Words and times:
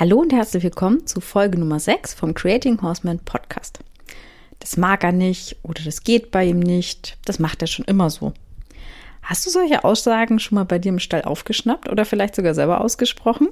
Hallo 0.00 0.20
und 0.20 0.32
herzlich 0.32 0.62
willkommen 0.62 1.08
zu 1.08 1.20
Folge 1.20 1.58
Nummer 1.58 1.80
6 1.80 2.14
vom 2.14 2.32
Creating 2.32 2.80
Horseman 2.80 3.18
Podcast. 3.18 3.80
Das 4.60 4.76
mag 4.76 5.02
er 5.02 5.10
nicht 5.10 5.56
oder 5.64 5.82
das 5.82 6.04
geht 6.04 6.30
bei 6.30 6.44
ihm 6.44 6.60
nicht, 6.60 7.18
das 7.24 7.40
macht 7.40 7.62
er 7.62 7.66
schon 7.66 7.84
immer 7.86 8.08
so. 8.08 8.32
Hast 9.22 9.44
du 9.44 9.50
solche 9.50 9.82
Aussagen 9.82 10.38
schon 10.38 10.54
mal 10.54 10.62
bei 10.62 10.78
dir 10.78 10.90
im 10.90 11.00
Stall 11.00 11.22
aufgeschnappt 11.22 11.88
oder 11.88 12.04
vielleicht 12.04 12.36
sogar 12.36 12.54
selber 12.54 12.80
ausgesprochen? 12.80 13.48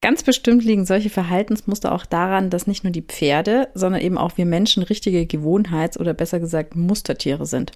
Ganz 0.00 0.24
bestimmt 0.24 0.64
liegen 0.64 0.86
solche 0.86 1.08
Verhaltensmuster 1.08 1.92
auch 1.92 2.04
daran, 2.04 2.50
dass 2.50 2.66
nicht 2.66 2.82
nur 2.82 2.92
die 2.92 3.02
Pferde, 3.02 3.68
sondern 3.74 4.02
eben 4.02 4.18
auch 4.18 4.36
wir 4.36 4.46
Menschen 4.46 4.82
richtige 4.82 5.24
Gewohnheits- 5.24 6.00
oder 6.00 6.14
besser 6.14 6.40
gesagt 6.40 6.74
Mustertiere 6.74 7.46
sind. 7.46 7.70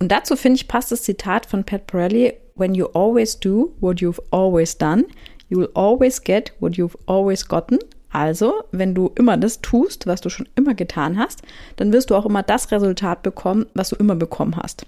Und 0.00 0.10
dazu 0.10 0.34
finde 0.34 0.56
ich 0.56 0.66
passt 0.66 0.90
das 0.90 1.04
Zitat 1.04 1.46
von 1.46 1.62
Pat 1.62 1.86
Pirelli, 1.86 2.32
When 2.56 2.74
you 2.74 2.86
always 2.86 3.38
do 3.38 3.72
what 3.80 3.98
you've 3.98 4.20
always 4.30 4.78
done, 4.78 5.06
You'll 5.54 5.70
always 5.74 6.20
get 6.20 6.52
what 6.58 6.72
you've 6.72 6.98
always 7.06 7.46
gotten. 7.46 7.78
Also, 8.10 8.64
wenn 8.72 8.94
du 8.94 9.12
immer 9.16 9.36
das 9.36 9.60
tust, 9.60 10.06
was 10.06 10.20
du 10.20 10.30
schon 10.30 10.48
immer 10.56 10.74
getan 10.74 11.16
hast, 11.16 11.42
dann 11.76 11.92
wirst 11.92 12.10
du 12.10 12.16
auch 12.16 12.26
immer 12.26 12.42
das 12.42 12.72
Resultat 12.72 13.22
bekommen, 13.22 13.66
was 13.74 13.90
du 13.90 13.96
immer 13.96 14.16
bekommen 14.16 14.56
hast. 14.56 14.84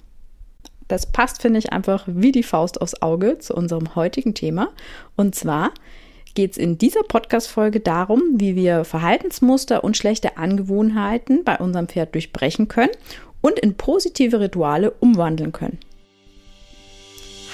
Das 0.89 1.07
passt, 1.07 1.43
finde 1.43 1.59
ich, 1.59 1.73
einfach 1.73 2.05
wie 2.07 2.33
die 2.33 2.43
Faust 2.43 2.81
aufs 2.81 3.03
Auge 3.03 3.39
zu 3.39 3.55
unserem 3.55 3.95
heutigen 3.95 4.35
Thema. 4.35 4.71
Und 5.17 5.35
zwar 5.35 5.71
geht 6.35 6.53
es 6.53 6.59
in 6.59 6.79
dieser 6.79 7.03
Podcast-Folge 7.03 7.81
darum, 7.81 8.23
wie 8.35 8.57
wir 8.57 8.85
Verhaltensmuster 8.85 9.83
und 9.85 9.97
schlechte 9.97 10.37
Angewohnheiten 10.37 11.45
bei 11.45 11.59
unserem 11.59 11.89
Pferd 11.89 12.15
durchbrechen 12.15 12.69
können 12.69 12.93
und 13.41 13.59
in 13.59 13.75
positive 13.75 14.41
Rituale 14.41 14.93
umwandeln 15.01 15.53
können. 15.53 15.79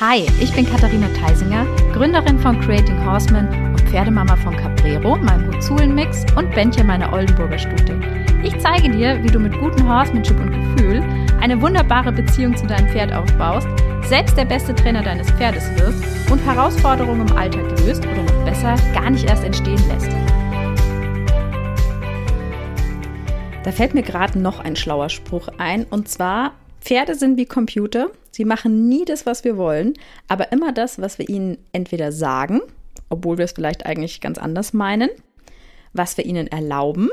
Hi, 0.04 0.26
ich 0.40 0.52
bin 0.52 0.66
Katharina 0.66 1.06
Theisinger, 1.10 1.64
Gründerin 1.92 2.36
von 2.36 2.60
Creating 2.60 3.06
Horsemen 3.06 3.46
und 3.70 3.80
Pferdemama 3.82 4.34
von 4.34 4.56
Caprero, 4.56 5.16
meinem 5.16 5.54
Huzulen-Mix 5.54 6.26
und 6.34 6.52
Bändchen 6.56 6.88
meiner 6.88 7.12
Oldenburger 7.12 7.56
Stute. 7.56 8.00
Ich 8.42 8.58
zeige 8.58 8.90
dir, 8.90 9.22
wie 9.22 9.28
du 9.28 9.38
mit 9.38 9.56
gutem 9.60 9.88
Horsemanship 9.88 10.40
und 10.40 10.50
Gefühl 10.50 11.04
eine 11.40 11.62
wunderbare 11.62 12.10
Beziehung 12.10 12.56
zu 12.56 12.66
deinem 12.66 12.88
Pferd 12.88 13.12
aufbaust, 13.12 13.68
selbst 14.02 14.36
der 14.36 14.44
beste 14.44 14.74
Trainer 14.74 15.04
deines 15.04 15.30
Pferdes 15.30 15.70
wirst 15.76 16.02
und 16.32 16.44
Herausforderungen 16.44 17.28
im 17.28 17.36
Alltag 17.36 17.70
löst 17.86 18.04
oder 18.04 18.24
noch 18.24 18.44
besser 18.44 18.74
gar 18.92 19.08
nicht 19.08 19.28
erst 19.28 19.44
entstehen 19.44 19.80
lässt. 19.86 20.10
Da 23.62 23.70
fällt 23.70 23.94
mir 23.94 24.02
gerade 24.02 24.36
noch 24.36 24.58
ein 24.58 24.74
schlauer 24.74 25.10
Spruch 25.10 25.46
ein 25.58 25.84
und 25.84 26.08
zwar 26.08 26.54
Pferde 26.80 27.14
sind 27.14 27.36
wie 27.36 27.46
Computer. 27.46 28.08
Sie 28.32 28.44
machen 28.44 28.88
nie 28.88 29.04
das, 29.04 29.26
was 29.26 29.44
wir 29.44 29.56
wollen, 29.56 29.94
aber 30.26 30.50
immer 30.50 30.72
das, 30.72 31.00
was 31.00 31.18
wir 31.18 31.28
ihnen 31.28 31.58
entweder 31.72 32.10
sagen, 32.10 32.60
obwohl 33.08 33.38
wir 33.38 33.44
es 33.44 33.52
vielleicht 33.52 33.86
eigentlich 33.86 34.20
ganz 34.20 34.38
anders 34.38 34.72
meinen, 34.72 35.10
was 35.92 36.16
wir 36.16 36.24
ihnen 36.24 36.48
erlauben, 36.48 37.10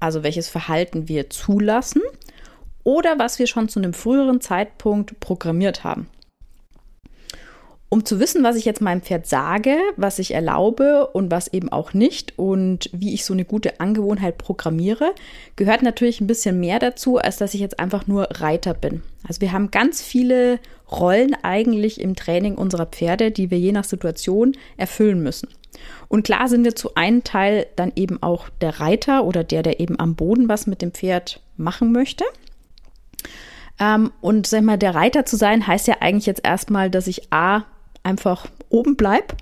also 0.00 0.24
welches 0.24 0.48
Verhalten 0.48 1.08
wir 1.08 1.30
zulassen, 1.30 2.02
oder 2.84 3.18
was 3.18 3.38
wir 3.38 3.46
schon 3.46 3.68
zu 3.68 3.78
einem 3.78 3.92
früheren 3.92 4.40
Zeitpunkt 4.40 5.20
programmiert 5.20 5.84
haben. 5.84 6.08
Um 7.92 8.06
zu 8.06 8.18
wissen, 8.20 8.42
was 8.42 8.56
ich 8.56 8.64
jetzt 8.64 8.80
meinem 8.80 9.02
Pferd 9.02 9.26
sage, 9.26 9.76
was 9.96 10.18
ich 10.18 10.32
erlaube 10.32 11.08
und 11.08 11.30
was 11.30 11.52
eben 11.52 11.68
auch 11.68 11.92
nicht 11.92 12.38
und 12.38 12.88
wie 12.94 13.12
ich 13.12 13.22
so 13.22 13.34
eine 13.34 13.44
gute 13.44 13.80
Angewohnheit 13.80 14.38
programmiere, 14.38 15.14
gehört 15.56 15.82
natürlich 15.82 16.18
ein 16.22 16.26
bisschen 16.26 16.58
mehr 16.58 16.78
dazu, 16.78 17.18
als 17.18 17.36
dass 17.36 17.52
ich 17.52 17.60
jetzt 17.60 17.78
einfach 17.78 18.06
nur 18.06 18.28
Reiter 18.30 18.72
bin. 18.72 19.02
Also 19.28 19.42
wir 19.42 19.52
haben 19.52 19.70
ganz 19.70 20.00
viele 20.00 20.58
Rollen 20.90 21.36
eigentlich 21.42 22.00
im 22.00 22.16
Training 22.16 22.54
unserer 22.54 22.86
Pferde, 22.86 23.30
die 23.30 23.50
wir 23.50 23.58
je 23.58 23.72
nach 23.72 23.84
Situation 23.84 24.52
erfüllen 24.78 25.22
müssen. 25.22 25.50
Und 26.08 26.22
klar 26.24 26.48
sind 26.48 26.64
wir 26.64 26.74
zu 26.74 26.94
einem 26.94 27.24
Teil 27.24 27.66
dann 27.76 27.92
eben 27.94 28.22
auch 28.22 28.48
der 28.62 28.80
Reiter 28.80 29.22
oder 29.26 29.44
der, 29.44 29.62
der 29.62 29.80
eben 29.80 30.00
am 30.00 30.14
Boden 30.14 30.48
was 30.48 30.66
mit 30.66 30.80
dem 30.80 30.92
Pferd 30.92 31.42
machen 31.58 31.92
möchte. 31.92 32.24
Ähm, 33.78 34.12
und 34.22 34.46
sag 34.46 34.62
mal, 34.62 34.78
der 34.78 34.94
Reiter 34.94 35.26
zu 35.26 35.36
sein, 35.36 35.66
heißt 35.66 35.88
ja 35.88 35.96
eigentlich 36.00 36.24
jetzt 36.24 36.46
erstmal, 36.46 36.88
dass 36.88 37.06
ich 37.06 37.30
A 37.32 37.64
einfach 38.02 38.46
oben 38.68 38.96
bleibe 38.96 39.36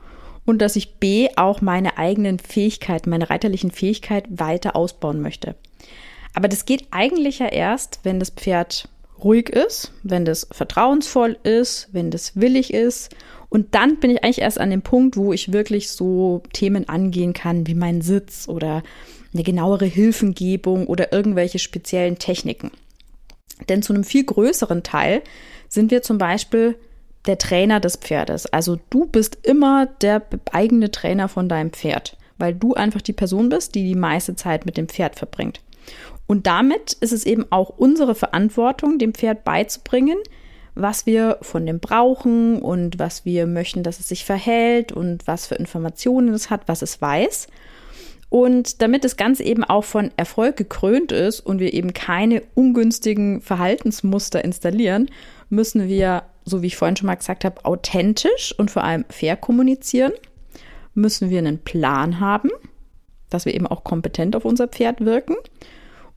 und 0.45 0.61
dass 0.61 0.77
ich 0.77 0.97
B 0.97 1.29
auch 1.37 1.61
meine 1.61 1.99
eigenen 1.99 2.39
Fähigkeiten, 2.39 3.11
meine 3.11 3.31
reiterlichen 3.31 3.71
Fähigkeiten 3.71 4.41
weiter 4.41 4.77
ausbauen 4.77 5.21
möchte. 5.21 5.55
Aber 6.35 6.49
das 6.49 6.65
geht 6.65 6.87
eigentlich 6.91 7.41
ja 7.41 7.47
erst, 7.47 8.01
wenn 8.05 8.21
das 8.21 8.31
Pferd 8.31 8.89
ruhig 9.23 9.51
ist, 9.51 9.93
wenn 10.03 10.25
das 10.25 10.47
vertrauensvoll 10.51 11.39
ist, 11.43 11.89
wenn 11.93 12.11
das 12.11 12.37
willig 12.37 12.73
ist. 12.73 13.15
Und 13.49 13.75
dann 13.75 13.99
bin 13.99 14.11
ich 14.11 14.23
eigentlich 14.23 14.41
erst 14.41 14.61
an 14.61 14.71
dem 14.71 14.83
Punkt, 14.83 15.17
wo 15.17 15.33
ich 15.33 15.53
wirklich 15.53 15.91
so 15.91 16.43
Themen 16.53 16.89
angehen 16.89 17.33
kann, 17.33 17.67
wie 17.67 17.75
mein 17.75 18.01
Sitz 18.01 18.49
oder 18.49 18.83
eine 19.33 19.43
genauere 19.43 19.87
Hilfengebung 19.87 20.87
oder 20.87 21.13
irgendwelche 21.13 21.59
speziellen 21.59 22.19
Techniken. 22.19 22.71
Denn 23.69 23.83
zu 23.83 23.93
einem 23.93 24.05
viel 24.05 24.25
größeren 24.25 24.83
Teil 24.83 25.23
sind 25.69 25.91
wir 25.91 26.03
zum 26.03 26.19
Beispiel 26.19 26.77
der 27.27 27.39
Trainer 27.39 27.81
des 27.81 27.97
Pferdes. 27.97 28.47
Also 28.47 28.79
du 28.91 29.07
bist 29.07 29.39
immer 29.43 29.87
der 29.87 30.23
eigene 30.53 30.91
Trainer 30.91 31.29
von 31.29 31.49
deinem 31.49 31.73
Pferd, 31.73 32.17
weil 32.39 32.55
du 32.55 32.75
einfach 32.75 33.03
die 33.03 33.13
Person 33.13 33.49
bist, 33.49 33.75
die 33.75 33.85
die 33.85 33.95
meiste 33.95 34.35
Zeit 34.37 34.67
mit 34.67 34.77
dem 34.77 34.89
Pferd 34.89 35.17
verbringt. 35.17 35.61
Und 36.27 36.47
damit 36.47 36.93
ist 36.95 37.13
es 37.13 37.27
eben 37.27 37.45
auch 37.51 37.71
unsere 37.71 38.15
Verantwortung, 38.15 38.99
dem 38.99 39.15
Pferd 39.15 39.45
beizubringen, 39.45 40.17
was 40.75 41.05
wir 41.05 41.39
von 41.43 41.67
dem 41.67 41.81
brauchen 41.81 42.63
und 42.63 42.99
was 42.99 43.25
wir 43.25 43.47
möchten, 43.47 43.83
dass 43.83 43.99
es 43.99 44.09
sich 44.09 44.25
verhält 44.25 44.93
und 44.93 45.27
was 45.27 45.47
für 45.47 45.57
Informationen 45.57 46.33
es 46.33 46.49
hat, 46.49 46.69
was 46.69 46.83
es 46.83 47.03
weiß. 47.03 47.49
Und 48.29 48.81
damit 48.81 49.03
das 49.03 49.17
Ganze 49.17 49.43
eben 49.43 49.65
auch 49.65 49.83
von 49.83 50.13
Erfolg 50.17 50.57
gekrönt 50.57 51.11
ist 51.11 51.41
und 51.41 51.59
wir 51.59 51.75
eben 51.75 51.93
keine 51.93 52.43
ungünstigen 52.55 53.41
Verhaltensmuster 53.41 54.45
installieren, 54.45 55.11
müssen 55.49 55.89
wir 55.89 56.23
so 56.45 56.63
wie 56.63 56.69
ich 56.69 56.77
vorhin 56.77 56.97
schon 56.97 57.07
mal 57.07 57.15
gesagt 57.15 57.45
habe, 57.45 57.65
authentisch 57.65 58.55
und 58.59 58.71
vor 58.71 58.85
allem 58.85 59.05
fair 59.09 59.37
kommunizieren, 59.37 60.13
müssen 60.95 61.31
wir 61.31 61.39
einen 61.39 61.59
Plan 61.59 62.21
haben, 62.21 62.51
dass 63.29 63.47
wir 63.47 63.55
eben 63.55 63.67
auch 63.67 63.85
kompetent 63.85 64.37
auf 64.37 64.45
unser 64.45 64.69
Pferd 64.69 65.01
wirken. 65.05 65.37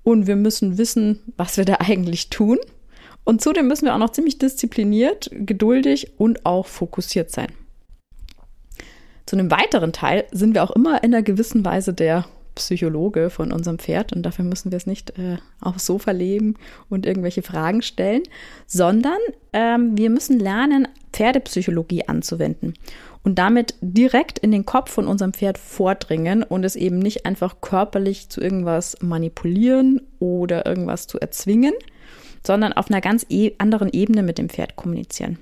Und 0.03 0.28
wir 0.28 0.35
müssen 0.35 0.78
wissen, 0.78 1.34
was 1.38 1.57
wir 1.57 1.66
da 1.66 1.75
eigentlich 1.75 2.29
tun. 2.29 2.59
Und 3.23 3.41
zudem 3.41 3.67
müssen 3.67 3.85
wir 3.85 3.94
auch 3.94 4.00
noch 4.00 4.11
ziemlich 4.11 4.38
diszipliniert, 4.38 5.29
geduldig 5.31 6.19
und 6.19 6.45
auch 6.45 6.67
fokussiert 6.67 7.31
sein. 7.31 7.47
Zu 9.25 9.38
einem 9.38 9.50
weiteren 9.50 9.94
Teil 9.94 10.25
sind 10.31 10.53
wir 10.53 10.63
auch 10.63 10.72
immer 10.72 11.03
in 11.03 11.13
einer 11.13 11.23
gewissen 11.23 11.63
Weise 11.63 11.94
der 11.94 12.25
Psychologe 12.56 13.30
von 13.30 13.52
unserem 13.52 13.80
Pferd 13.80 14.14
und 14.14 14.24
dafür 14.24 14.46
müssen 14.46 14.72
wir 14.72 14.78
es 14.78 14.86
nicht 14.86 15.18
äh, 15.18 15.38
aufs 15.62 15.86
Sofa 15.86 16.12
legen 16.12 16.56
und 16.90 17.06
irgendwelche 17.06 17.41
Fragen 17.41 17.81
stellen, 17.81 18.24
sondern 18.68 19.18
ähm, 19.53 19.97
wir 19.97 20.09
müssen 20.09 20.40
lernen, 20.40 20.88
Pferdepsychologie 21.12 22.08
anzuwenden 22.08 22.74
und 23.24 23.40
damit 23.40 23.75
direkt 23.81 24.40
in 24.40 24.52
den 24.52 24.66
Kopf 24.66 24.91
von 24.91 25.08
unserem 25.08 25.34
Pferd 25.34 25.58
vordringen 25.58 26.44
und 26.44 26.64
es 26.64 26.75
eben 26.75 27.00
nicht 27.00 27.25
einfach 27.25 27.62
körperlich 27.62 28.30
zu 28.30 28.41
irgendwas 28.41 28.97
manipulieren 29.02 30.02
oder 30.20 30.66
irgendwas 30.66 31.08
zu 31.08 31.20
erzwingen, 31.20 31.74
sondern 32.46 32.74
auf 32.74 32.90
einer 32.90 33.02
ganz 33.02 33.25
e 33.30 33.53
anderen 33.58 33.90
Ebene 33.91 34.24
mit 34.24 34.38
dem 34.38 34.50
Pferd 34.50 34.75
kommunizieren. 34.75 35.40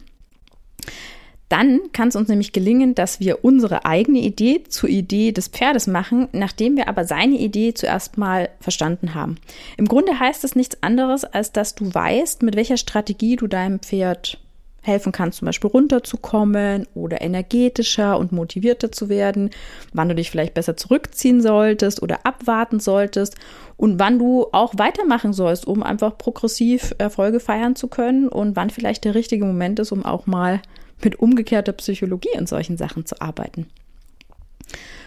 Dann 1.52 1.92
kann 1.92 2.08
es 2.08 2.16
uns 2.16 2.30
nämlich 2.30 2.54
gelingen, 2.54 2.96
dass 2.96 3.20
wir 3.20 3.44
unsere 3.44 3.84
eigene 3.84 4.20
Idee 4.20 4.64
zur 4.70 4.88
Idee 4.88 5.34
des 5.34 5.50
Pferdes 5.50 5.86
machen, 5.86 6.30
nachdem 6.32 6.78
wir 6.78 6.88
aber 6.88 7.04
seine 7.04 7.36
Idee 7.36 7.74
zuerst 7.74 8.18
mal 8.18 8.48
verstanden 8.62 9.16
haben. 9.16 9.36
Im 9.76 9.90
Grunde 9.90 10.18
heißt 10.18 10.46
es 10.46 10.56
nichts 10.56 10.82
anderes, 10.82 11.26
als 11.26 11.52
dass 11.52 11.76
du 11.76 11.94
weißt, 11.94 12.42
mit 12.44 12.56
welcher 12.56 12.78
Strategie 12.78 13.36
du 13.36 13.48
deinem 13.48 13.80
Pferd 13.80 14.38
helfen 14.82 15.12
kannst, 15.12 15.40
zum 15.40 15.48
Beispiel 15.48 15.70
runterzukommen 15.70 16.88
oder 16.96 17.20
energetischer 17.22 18.18
und 18.18 18.32
motivierter 18.32 18.94
zu 18.94 19.10
werden, 19.10 19.50
wann 19.92 20.08
du 20.08 20.16
dich 20.16 20.32
vielleicht 20.32 20.54
besser 20.54 20.78
zurückziehen 20.78 21.42
solltest 21.42 22.02
oder 22.02 22.26
abwarten 22.26 22.80
solltest 22.80 23.36
und 23.76 24.00
wann 24.00 24.20
du 24.20 24.48
auch 24.54 24.76
weitermachen 24.78 25.34
sollst, 25.34 25.68
um 25.68 25.84
einfach 25.84 26.18
progressiv 26.18 26.96
Erfolge 26.98 27.42
feiern 27.42 27.76
zu 27.76 27.90
können 27.90 28.30
und 28.30 28.56
wann 28.56 28.70
vielleicht 28.70 29.04
der 29.04 29.16
richtige 29.16 29.44
Moment 29.44 29.80
ist, 29.80 29.92
um 29.92 30.06
auch 30.06 30.28
mal 30.28 30.62
mit 31.04 31.20
umgekehrter 31.20 31.74
Psychologie 31.74 32.34
in 32.34 32.48
solchen 32.48 32.78
Sachen 32.78 33.06
zu 33.06 33.22
arbeiten. 33.22 33.68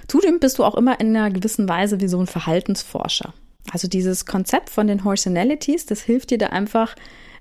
Zudem 0.08 0.40
bist 0.40 0.58
du 0.58 0.64
auch 0.64 0.74
immer 0.74 1.00
in 1.00 1.16
einer 1.16 1.30
gewissen 1.30 1.68
Weise 1.68 2.00
wie 2.00 2.08
so 2.08 2.20
ein 2.20 2.26
Verhaltensforscher. 2.26 3.32
Also 3.70 3.88
dieses 3.88 4.26
Konzept 4.26 4.68
von 4.70 4.86
den 4.86 5.04
Horsenalities, 5.04 5.86
das 5.86 6.02
hilft 6.02 6.30
dir 6.30 6.38
da 6.38 6.48
einfach 6.48 6.94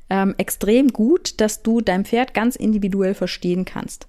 ähm, 0.09 0.35
extrem 0.37 0.89
gut, 0.89 1.41
dass 1.41 1.63
du 1.63 1.81
dein 1.81 2.05
Pferd 2.05 2.33
ganz 2.33 2.55
individuell 2.55 3.13
verstehen 3.13 3.65
kannst. 3.65 4.07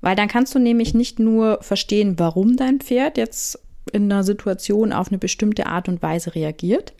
Weil 0.00 0.16
dann 0.16 0.28
kannst 0.28 0.54
du 0.54 0.58
nämlich 0.58 0.94
nicht 0.94 1.18
nur 1.18 1.58
verstehen, 1.62 2.18
warum 2.18 2.56
dein 2.56 2.80
Pferd 2.80 3.16
jetzt 3.16 3.60
in 3.92 4.10
einer 4.10 4.24
Situation 4.24 4.92
auf 4.92 5.08
eine 5.08 5.18
bestimmte 5.18 5.66
Art 5.66 5.88
und 5.88 6.02
Weise 6.02 6.34
reagiert, 6.34 6.92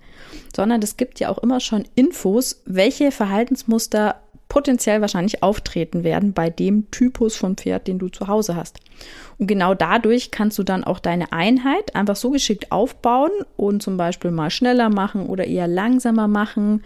sondern 0.55 0.81
es 0.83 0.97
gibt 0.97 1.21
ja 1.21 1.29
auch 1.29 1.39
immer 1.39 1.61
schon 1.61 1.85
Infos, 1.95 2.63
welche 2.65 3.11
Verhaltensmuster 3.11 4.21
potenziell 4.49 5.01
wahrscheinlich 5.01 5.43
auftreten 5.43 6.05
werden 6.05 6.33
bei 6.33 6.51
dem 6.51 6.91
Typus 6.91 7.37
von 7.37 7.57
Pferd, 7.57 7.89
den 7.89 7.99
du 7.99 8.09
zu 8.09 8.29
Hause 8.29 8.57
hast. 8.57 8.79
Und 9.39 9.47
genau 9.49 9.75
dadurch 9.75 10.31
kannst 10.31 10.59
du 10.59 10.63
dann 10.63 10.85
auch 10.85 10.99
deine 10.99 11.33
Einheit 11.33 11.95
einfach 11.95 12.17
so 12.17 12.31
geschickt 12.31 12.73
aufbauen 12.73 13.31
und 13.57 13.83
zum 13.83 13.97
Beispiel 13.97 14.31
mal 14.31 14.51
schneller 14.51 14.89
machen 14.89 15.27
oder 15.27 15.47
eher 15.47 15.67
langsamer 15.67 16.29
machen, 16.29 16.83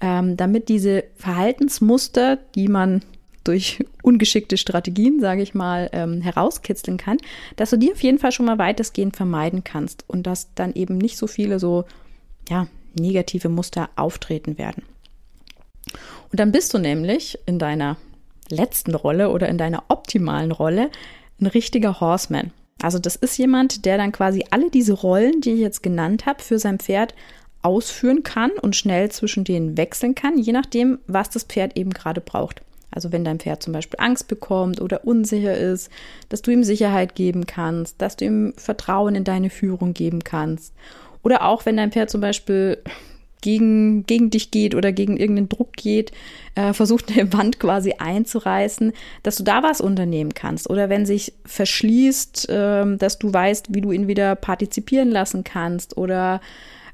ähm, 0.00 0.36
damit 0.36 0.68
diese 0.68 1.04
Verhaltensmuster, 1.16 2.36
die 2.54 2.68
man 2.68 3.02
durch 3.44 3.84
ungeschickte 4.02 4.56
Strategien, 4.56 5.20
sage 5.20 5.42
ich 5.42 5.54
mal, 5.54 5.90
ähm, 5.92 6.20
herauskitzeln 6.20 6.96
kann, 6.96 7.18
dass 7.56 7.70
du 7.70 7.76
die 7.76 7.92
auf 7.92 8.02
jeden 8.02 8.18
Fall 8.18 8.32
schon 8.32 8.46
mal 8.46 8.58
weitestgehend 8.58 9.16
vermeiden 9.16 9.64
kannst 9.64 10.04
und 10.08 10.26
dass 10.26 10.54
dann 10.54 10.74
eben 10.74 10.98
nicht 10.98 11.16
so 11.16 11.26
viele 11.26 11.58
so 11.58 11.84
ja, 12.48 12.68
negative 12.98 13.48
Muster 13.48 13.90
auftreten 13.96 14.58
werden. 14.58 14.84
Und 16.32 16.40
dann 16.40 16.50
bist 16.50 16.74
du 16.74 16.78
nämlich 16.78 17.38
in 17.46 17.58
deiner 17.58 17.96
letzten 18.48 18.94
Rolle 18.94 19.30
oder 19.30 19.48
in 19.48 19.58
deiner 19.58 19.84
optimalen 19.88 20.50
Rolle 20.50 20.90
ein 21.40 21.46
richtiger 21.46 22.00
Horseman. 22.00 22.50
Also 22.80 22.98
das 22.98 23.16
ist 23.16 23.36
jemand, 23.38 23.84
der 23.84 23.98
dann 23.98 24.12
quasi 24.12 24.44
alle 24.50 24.70
diese 24.70 24.94
Rollen, 24.94 25.40
die 25.40 25.52
ich 25.52 25.60
jetzt 25.60 25.82
genannt 25.82 26.26
habe, 26.26 26.42
für 26.42 26.58
sein 26.58 26.78
Pferd 26.78 27.14
ausführen 27.60 28.22
kann 28.22 28.50
und 28.50 28.74
schnell 28.74 29.10
zwischen 29.10 29.44
denen 29.44 29.76
wechseln 29.76 30.14
kann, 30.14 30.38
je 30.38 30.52
nachdem, 30.52 30.98
was 31.06 31.30
das 31.30 31.44
Pferd 31.44 31.76
eben 31.76 31.90
gerade 31.90 32.20
braucht. 32.20 32.62
Also 32.90 33.12
wenn 33.12 33.24
dein 33.24 33.38
Pferd 33.38 33.62
zum 33.62 33.72
Beispiel 33.72 34.00
Angst 34.00 34.28
bekommt 34.28 34.80
oder 34.80 35.06
unsicher 35.06 35.56
ist, 35.56 35.90
dass 36.28 36.42
du 36.42 36.50
ihm 36.50 36.64
Sicherheit 36.64 37.14
geben 37.14 37.46
kannst, 37.46 38.02
dass 38.02 38.16
du 38.16 38.24
ihm 38.24 38.54
Vertrauen 38.56 39.14
in 39.14 39.24
deine 39.24 39.48
Führung 39.48 39.94
geben 39.94 40.24
kannst. 40.24 40.74
Oder 41.22 41.44
auch 41.44 41.64
wenn 41.64 41.76
dein 41.76 41.92
Pferd 41.92 42.10
zum 42.10 42.20
Beispiel 42.20 42.78
gegen, 43.42 44.06
gegen 44.06 44.30
dich 44.30 44.50
geht 44.50 44.74
oder 44.74 44.92
gegen 44.92 45.18
irgendeinen 45.18 45.50
Druck 45.50 45.74
geht, 45.74 46.12
äh, 46.54 46.72
versucht 46.72 47.12
eine 47.12 47.30
Wand 47.34 47.60
quasi 47.60 47.94
einzureißen, 47.98 48.92
dass 49.22 49.36
du 49.36 49.42
da 49.42 49.62
was 49.62 49.82
unternehmen 49.82 50.32
kannst. 50.32 50.70
Oder 50.70 50.88
wenn 50.88 51.04
sich 51.04 51.34
verschließt, 51.44 52.48
äh, 52.48 52.96
dass 52.96 53.18
du 53.18 53.32
weißt, 53.32 53.74
wie 53.74 53.82
du 53.82 53.92
ihn 53.92 54.08
wieder 54.08 54.34
partizipieren 54.34 55.10
lassen 55.10 55.44
kannst. 55.44 55.98
Oder 55.98 56.40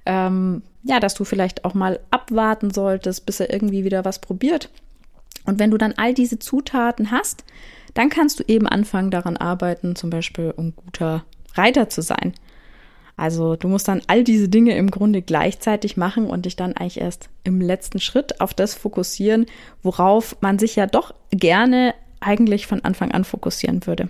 ähm, 0.04 0.62
ja, 0.82 0.98
dass 0.98 1.14
du 1.14 1.24
vielleicht 1.24 1.64
auch 1.64 1.74
mal 1.74 2.00
abwarten 2.10 2.70
solltest, 2.70 3.26
bis 3.26 3.40
er 3.40 3.52
irgendwie 3.52 3.84
wieder 3.84 4.04
was 4.04 4.20
probiert. 4.20 4.70
Und 5.44 5.58
wenn 5.58 5.70
du 5.70 5.78
dann 5.78 5.94
all 5.96 6.14
diese 6.14 6.38
Zutaten 6.38 7.10
hast, 7.10 7.44
dann 7.94 8.10
kannst 8.10 8.40
du 8.40 8.44
eben 8.46 8.66
anfangen 8.66 9.10
daran 9.10 9.36
arbeiten, 9.36 9.96
zum 9.96 10.10
Beispiel 10.10 10.52
um 10.56 10.74
guter 10.74 11.24
Reiter 11.54 11.88
zu 11.88 12.02
sein. 12.02 12.34
Also 13.18 13.56
du 13.56 13.66
musst 13.66 13.88
dann 13.88 14.00
all 14.06 14.22
diese 14.22 14.48
Dinge 14.48 14.76
im 14.76 14.92
Grunde 14.92 15.22
gleichzeitig 15.22 15.96
machen 15.96 16.26
und 16.26 16.46
dich 16.46 16.54
dann 16.54 16.74
eigentlich 16.74 17.00
erst 17.00 17.28
im 17.42 17.60
letzten 17.60 17.98
Schritt 17.98 18.40
auf 18.40 18.54
das 18.54 18.76
fokussieren, 18.76 19.46
worauf 19.82 20.36
man 20.40 20.60
sich 20.60 20.76
ja 20.76 20.86
doch 20.86 21.12
gerne 21.32 21.94
eigentlich 22.20 22.68
von 22.68 22.84
Anfang 22.84 23.10
an 23.10 23.24
fokussieren 23.24 23.86
würde. 23.86 24.08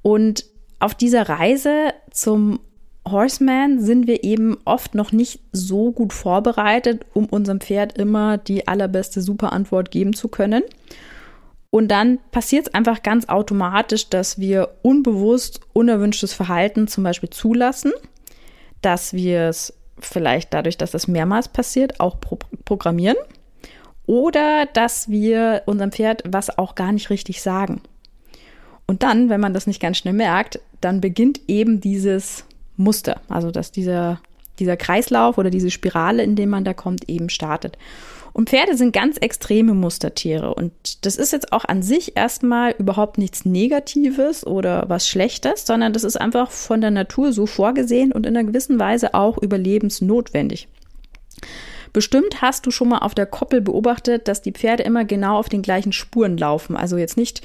Und 0.00 0.44
auf 0.78 0.94
dieser 0.94 1.28
Reise 1.28 1.92
zum 2.12 2.60
Horseman 3.04 3.80
sind 3.80 4.06
wir 4.06 4.22
eben 4.22 4.56
oft 4.64 4.94
noch 4.94 5.10
nicht 5.10 5.40
so 5.50 5.90
gut 5.90 6.12
vorbereitet, 6.12 7.04
um 7.14 7.26
unserem 7.26 7.60
Pferd 7.60 7.98
immer 7.98 8.38
die 8.38 8.68
allerbeste 8.68 9.20
Superantwort 9.20 9.90
geben 9.90 10.12
zu 10.12 10.28
können. 10.28 10.62
Und 11.74 11.88
dann 11.88 12.20
passiert 12.30 12.68
es 12.68 12.74
einfach 12.74 13.02
ganz 13.02 13.28
automatisch, 13.28 14.08
dass 14.08 14.38
wir 14.38 14.76
unbewusst 14.82 15.58
unerwünschtes 15.72 16.32
Verhalten 16.32 16.86
zum 16.86 17.02
Beispiel 17.02 17.30
zulassen, 17.30 17.90
dass 18.80 19.12
wir 19.12 19.48
es 19.48 19.74
vielleicht 19.98 20.54
dadurch, 20.54 20.78
dass 20.78 20.92
das 20.92 21.08
mehrmals 21.08 21.48
passiert, 21.48 21.98
auch 21.98 22.20
pro 22.20 22.38
programmieren 22.64 23.16
oder 24.06 24.66
dass 24.66 25.08
wir 25.08 25.62
unserem 25.66 25.90
Pferd 25.90 26.22
was 26.24 26.58
auch 26.58 26.76
gar 26.76 26.92
nicht 26.92 27.10
richtig 27.10 27.42
sagen. 27.42 27.80
Und 28.86 29.02
dann, 29.02 29.28
wenn 29.28 29.40
man 29.40 29.52
das 29.52 29.66
nicht 29.66 29.82
ganz 29.82 29.98
schnell 29.98 30.14
merkt, 30.14 30.60
dann 30.80 31.00
beginnt 31.00 31.40
eben 31.48 31.80
dieses 31.80 32.44
Muster. 32.76 33.20
Also 33.28 33.50
dass 33.50 33.72
dieser, 33.72 34.20
dieser 34.58 34.76
Kreislauf 34.76 35.38
oder 35.38 35.50
diese 35.50 35.70
Spirale, 35.70 36.22
in 36.22 36.36
dem 36.36 36.50
man 36.50 36.64
da 36.64 36.74
kommt, 36.74 37.08
eben 37.08 37.28
startet. 37.28 37.76
Und 38.34 38.50
Pferde 38.50 38.76
sind 38.76 38.92
ganz 38.92 39.16
extreme 39.18 39.74
Mustertiere. 39.74 40.54
Und 40.54 40.72
das 41.06 41.14
ist 41.16 41.32
jetzt 41.32 41.52
auch 41.52 41.64
an 41.64 41.82
sich 41.82 42.16
erstmal 42.16 42.72
überhaupt 42.72 43.16
nichts 43.16 43.44
Negatives 43.44 44.44
oder 44.44 44.84
was 44.88 45.08
Schlechtes, 45.08 45.64
sondern 45.66 45.92
das 45.92 46.02
ist 46.02 46.20
einfach 46.20 46.50
von 46.50 46.80
der 46.80 46.90
Natur 46.90 47.32
so 47.32 47.46
vorgesehen 47.46 48.10
und 48.10 48.26
in 48.26 48.36
einer 48.36 48.46
gewissen 48.46 48.80
Weise 48.80 49.14
auch 49.14 49.38
überlebensnotwendig. 49.38 50.66
Bestimmt 51.92 52.42
hast 52.42 52.66
du 52.66 52.72
schon 52.72 52.88
mal 52.88 52.98
auf 52.98 53.14
der 53.14 53.26
Koppel 53.26 53.60
beobachtet, 53.60 54.26
dass 54.26 54.42
die 54.42 54.50
Pferde 54.50 54.82
immer 54.82 55.04
genau 55.04 55.38
auf 55.38 55.48
den 55.48 55.62
gleichen 55.62 55.92
Spuren 55.92 56.36
laufen. 56.36 56.76
Also 56.76 56.96
jetzt 56.96 57.16
nicht 57.16 57.40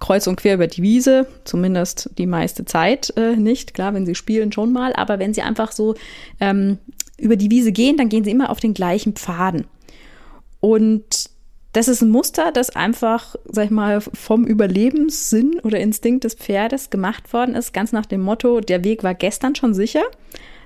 kreuz 0.00 0.26
und 0.26 0.36
quer 0.36 0.54
über 0.54 0.66
die 0.66 0.82
Wiese, 0.82 1.26
zumindest 1.44 2.10
die 2.18 2.26
meiste 2.26 2.64
Zeit 2.64 3.12
äh, 3.16 3.36
nicht. 3.36 3.74
Klar, 3.74 3.94
wenn 3.94 4.06
sie 4.06 4.14
spielen 4.14 4.52
schon 4.52 4.72
mal, 4.72 4.92
aber 4.92 5.18
wenn 5.18 5.34
sie 5.34 5.42
einfach 5.42 5.72
so 5.72 5.94
ähm, 6.40 6.78
über 7.18 7.36
die 7.36 7.50
Wiese 7.50 7.72
gehen, 7.72 7.96
dann 7.96 8.08
gehen 8.08 8.24
sie 8.24 8.30
immer 8.30 8.50
auf 8.50 8.60
den 8.60 8.74
gleichen 8.74 9.14
Pfaden. 9.14 9.66
Und 10.60 11.30
das 11.72 11.88
ist 11.88 12.02
ein 12.02 12.10
Muster, 12.10 12.50
das 12.52 12.70
einfach, 12.70 13.36
sag 13.44 13.66
ich 13.66 13.70
mal, 13.70 14.00
vom 14.00 14.46
Überlebenssinn 14.46 15.60
oder 15.62 15.78
Instinkt 15.80 16.24
des 16.24 16.34
Pferdes 16.34 16.90
gemacht 16.90 17.32
worden 17.32 17.54
ist, 17.54 17.72
ganz 17.72 17.92
nach 17.92 18.06
dem 18.06 18.22
Motto, 18.22 18.60
der 18.60 18.84
Weg 18.84 19.04
war 19.04 19.14
gestern 19.14 19.54
schon 19.54 19.74
sicher, 19.74 20.02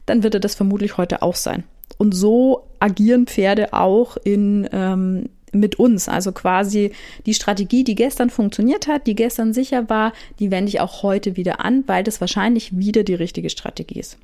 dann 0.07 0.23
wird 0.23 0.35
er 0.35 0.41
das 0.41 0.55
vermutlich 0.55 0.97
heute 0.97 1.23
auch 1.23 1.35
sein. 1.35 1.65
Und 1.99 2.13
so 2.13 2.69
agieren 2.81 3.27
Pferde 3.27 3.73
auch 3.73 4.17
in, 4.25 4.69
ähm, 4.73 5.29
mit 5.53 5.79
uns. 5.79 6.09
Also 6.09 6.33
quasi 6.33 6.93
die 7.27 7.35
Strategie, 7.35 7.85
die 7.85 7.95
gestern 7.95 8.31
funktioniert 8.31 8.87
hat, 8.89 9.07
die 9.07 9.15
gestern 9.15 9.53
sicher 9.53 9.89
war, 9.89 10.13
die 10.39 10.51
wende 10.51 10.71
ich 10.71 10.81
auch 10.81 11.03
heute 11.03 11.37
wieder 11.37 11.65
an, 11.65 11.85
weil 11.87 12.03
das 12.03 12.21
wahrscheinlich 12.21 12.77
wieder 12.77 13.05
die 13.05 13.15
richtige 13.15 13.51
Strategie 13.51 14.01
ist. 14.01 14.19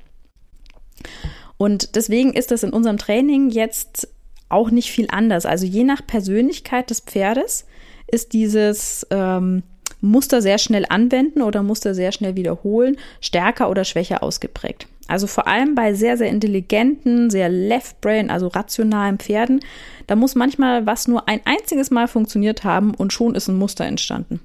Und 1.57 1.95
deswegen 1.95 2.33
ist 2.33 2.51
das 2.51 2.63
in 2.63 2.71
unserem 2.71 2.97
Training 2.97 3.49
jetzt 3.49 4.07
auch 4.49 4.71
nicht 4.71 4.91
viel 4.91 5.07
anders. 5.09 5.45
Also 5.45 5.65
je 5.65 5.83
nach 5.83 6.05
Persönlichkeit 6.05 6.89
des 6.89 7.01
Pferdes 7.01 7.65
ist 8.07 8.33
dieses 8.33 9.05
ähm, 9.11 9.63
Muster 10.01 10.41
sehr 10.41 10.57
schnell 10.57 10.85
anwenden 10.89 11.41
oder 11.41 11.61
Muster 11.61 11.93
sehr 11.93 12.11
schnell 12.11 12.35
wiederholen 12.35 12.97
stärker 13.21 13.69
oder 13.69 13.83
schwächer 13.83 14.23
ausgeprägt. 14.23 14.87
Also 15.09 15.25
vor 15.25 15.47
allem 15.47 15.73
bei 15.73 15.95
sehr, 15.95 16.17
sehr 16.17 16.29
intelligenten, 16.29 17.31
sehr 17.31 17.49
left-brain, 17.49 18.29
also 18.29 18.47
rationalen 18.47 19.17
Pferden, 19.17 19.59
da 20.05 20.15
muss 20.15 20.35
manchmal 20.35 20.85
was 20.85 21.07
nur 21.07 21.27
ein 21.27 21.41
einziges 21.45 21.89
Mal 21.89 22.07
funktioniert 22.07 22.63
haben 22.63 22.93
und 22.93 23.11
schon 23.11 23.33
ist 23.33 23.47
ein 23.47 23.57
Muster 23.57 23.85
entstanden. 23.85 24.39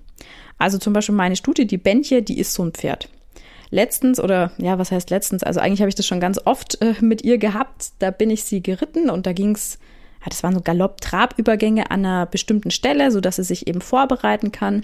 Also 0.56 0.78
zum 0.78 0.94
Beispiel 0.94 1.14
meine 1.14 1.36
Studie, 1.36 1.66
die 1.66 1.76
Bändche, 1.76 2.22
die 2.22 2.38
ist 2.38 2.54
so 2.54 2.64
ein 2.64 2.72
Pferd. 2.72 3.10
Letztens 3.68 4.18
oder 4.18 4.52
ja, 4.56 4.78
was 4.78 4.90
heißt 4.90 5.10
letztens? 5.10 5.42
Also 5.42 5.60
eigentlich 5.60 5.80
habe 5.80 5.90
ich 5.90 5.96
das 5.96 6.06
schon 6.06 6.20
ganz 6.20 6.40
oft 6.42 6.80
äh, 6.80 6.94
mit 7.00 7.22
ihr 7.22 7.36
gehabt. 7.36 7.90
Da 7.98 8.10
bin 8.10 8.30
ich 8.30 8.44
sie 8.44 8.62
geritten 8.62 9.10
und 9.10 9.26
da 9.26 9.34
ging 9.34 9.54
es, 9.54 9.78
ja, 10.22 10.28
das 10.30 10.42
waren 10.42 10.54
so 10.54 10.62
Galopp-Trab-Übergänge 10.62 11.90
an 11.90 12.06
einer 12.06 12.24
bestimmten 12.24 12.70
Stelle, 12.70 13.10
sodass 13.10 13.36
sie 13.36 13.44
sich 13.44 13.66
eben 13.66 13.82
vorbereiten 13.82 14.50
kann. 14.50 14.82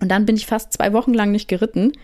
Und 0.00 0.08
dann 0.08 0.24
bin 0.24 0.36
ich 0.36 0.46
fast 0.46 0.72
zwei 0.72 0.92
Wochen 0.92 1.14
lang 1.14 1.32
nicht 1.32 1.48
geritten 1.48 1.94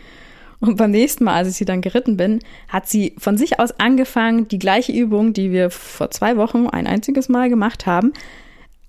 und 0.60 0.76
beim 0.76 0.90
nächsten 0.90 1.24
Mal, 1.24 1.34
als 1.34 1.48
ich 1.48 1.56
sie 1.56 1.64
dann 1.64 1.80
geritten 1.80 2.16
bin, 2.16 2.40
hat 2.68 2.88
sie 2.88 3.14
von 3.18 3.36
sich 3.36 3.60
aus 3.60 3.72
angefangen, 3.78 4.48
die 4.48 4.58
gleiche 4.58 4.92
Übung, 4.92 5.32
die 5.32 5.52
wir 5.52 5.70
vor 5.70 6.10
zwei 6.10 6.36
Wochen 6.36 6.66
ein 6.66 6.86
einziges 6.86 7.28
Mal 7.28 7.48
gemacht 7.48 7.86
haben, 7.86 8.12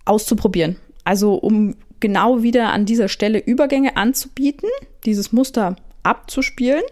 auszuprobieren. 0.06 0.78
Also 1.04 1.36
um 1.36 1.76
genau 2.00 2.44
wieder 2.44 2.72
an 2.72 2.86
dieser 2.86 3.10
Stelle 3.10 3.40
Übergänge 3.40 3.98
anzubieten, 3.98 4.70
dieses 5.06 5.32
Muster 5.32 5.76
abzuspielen. 6.04 6.84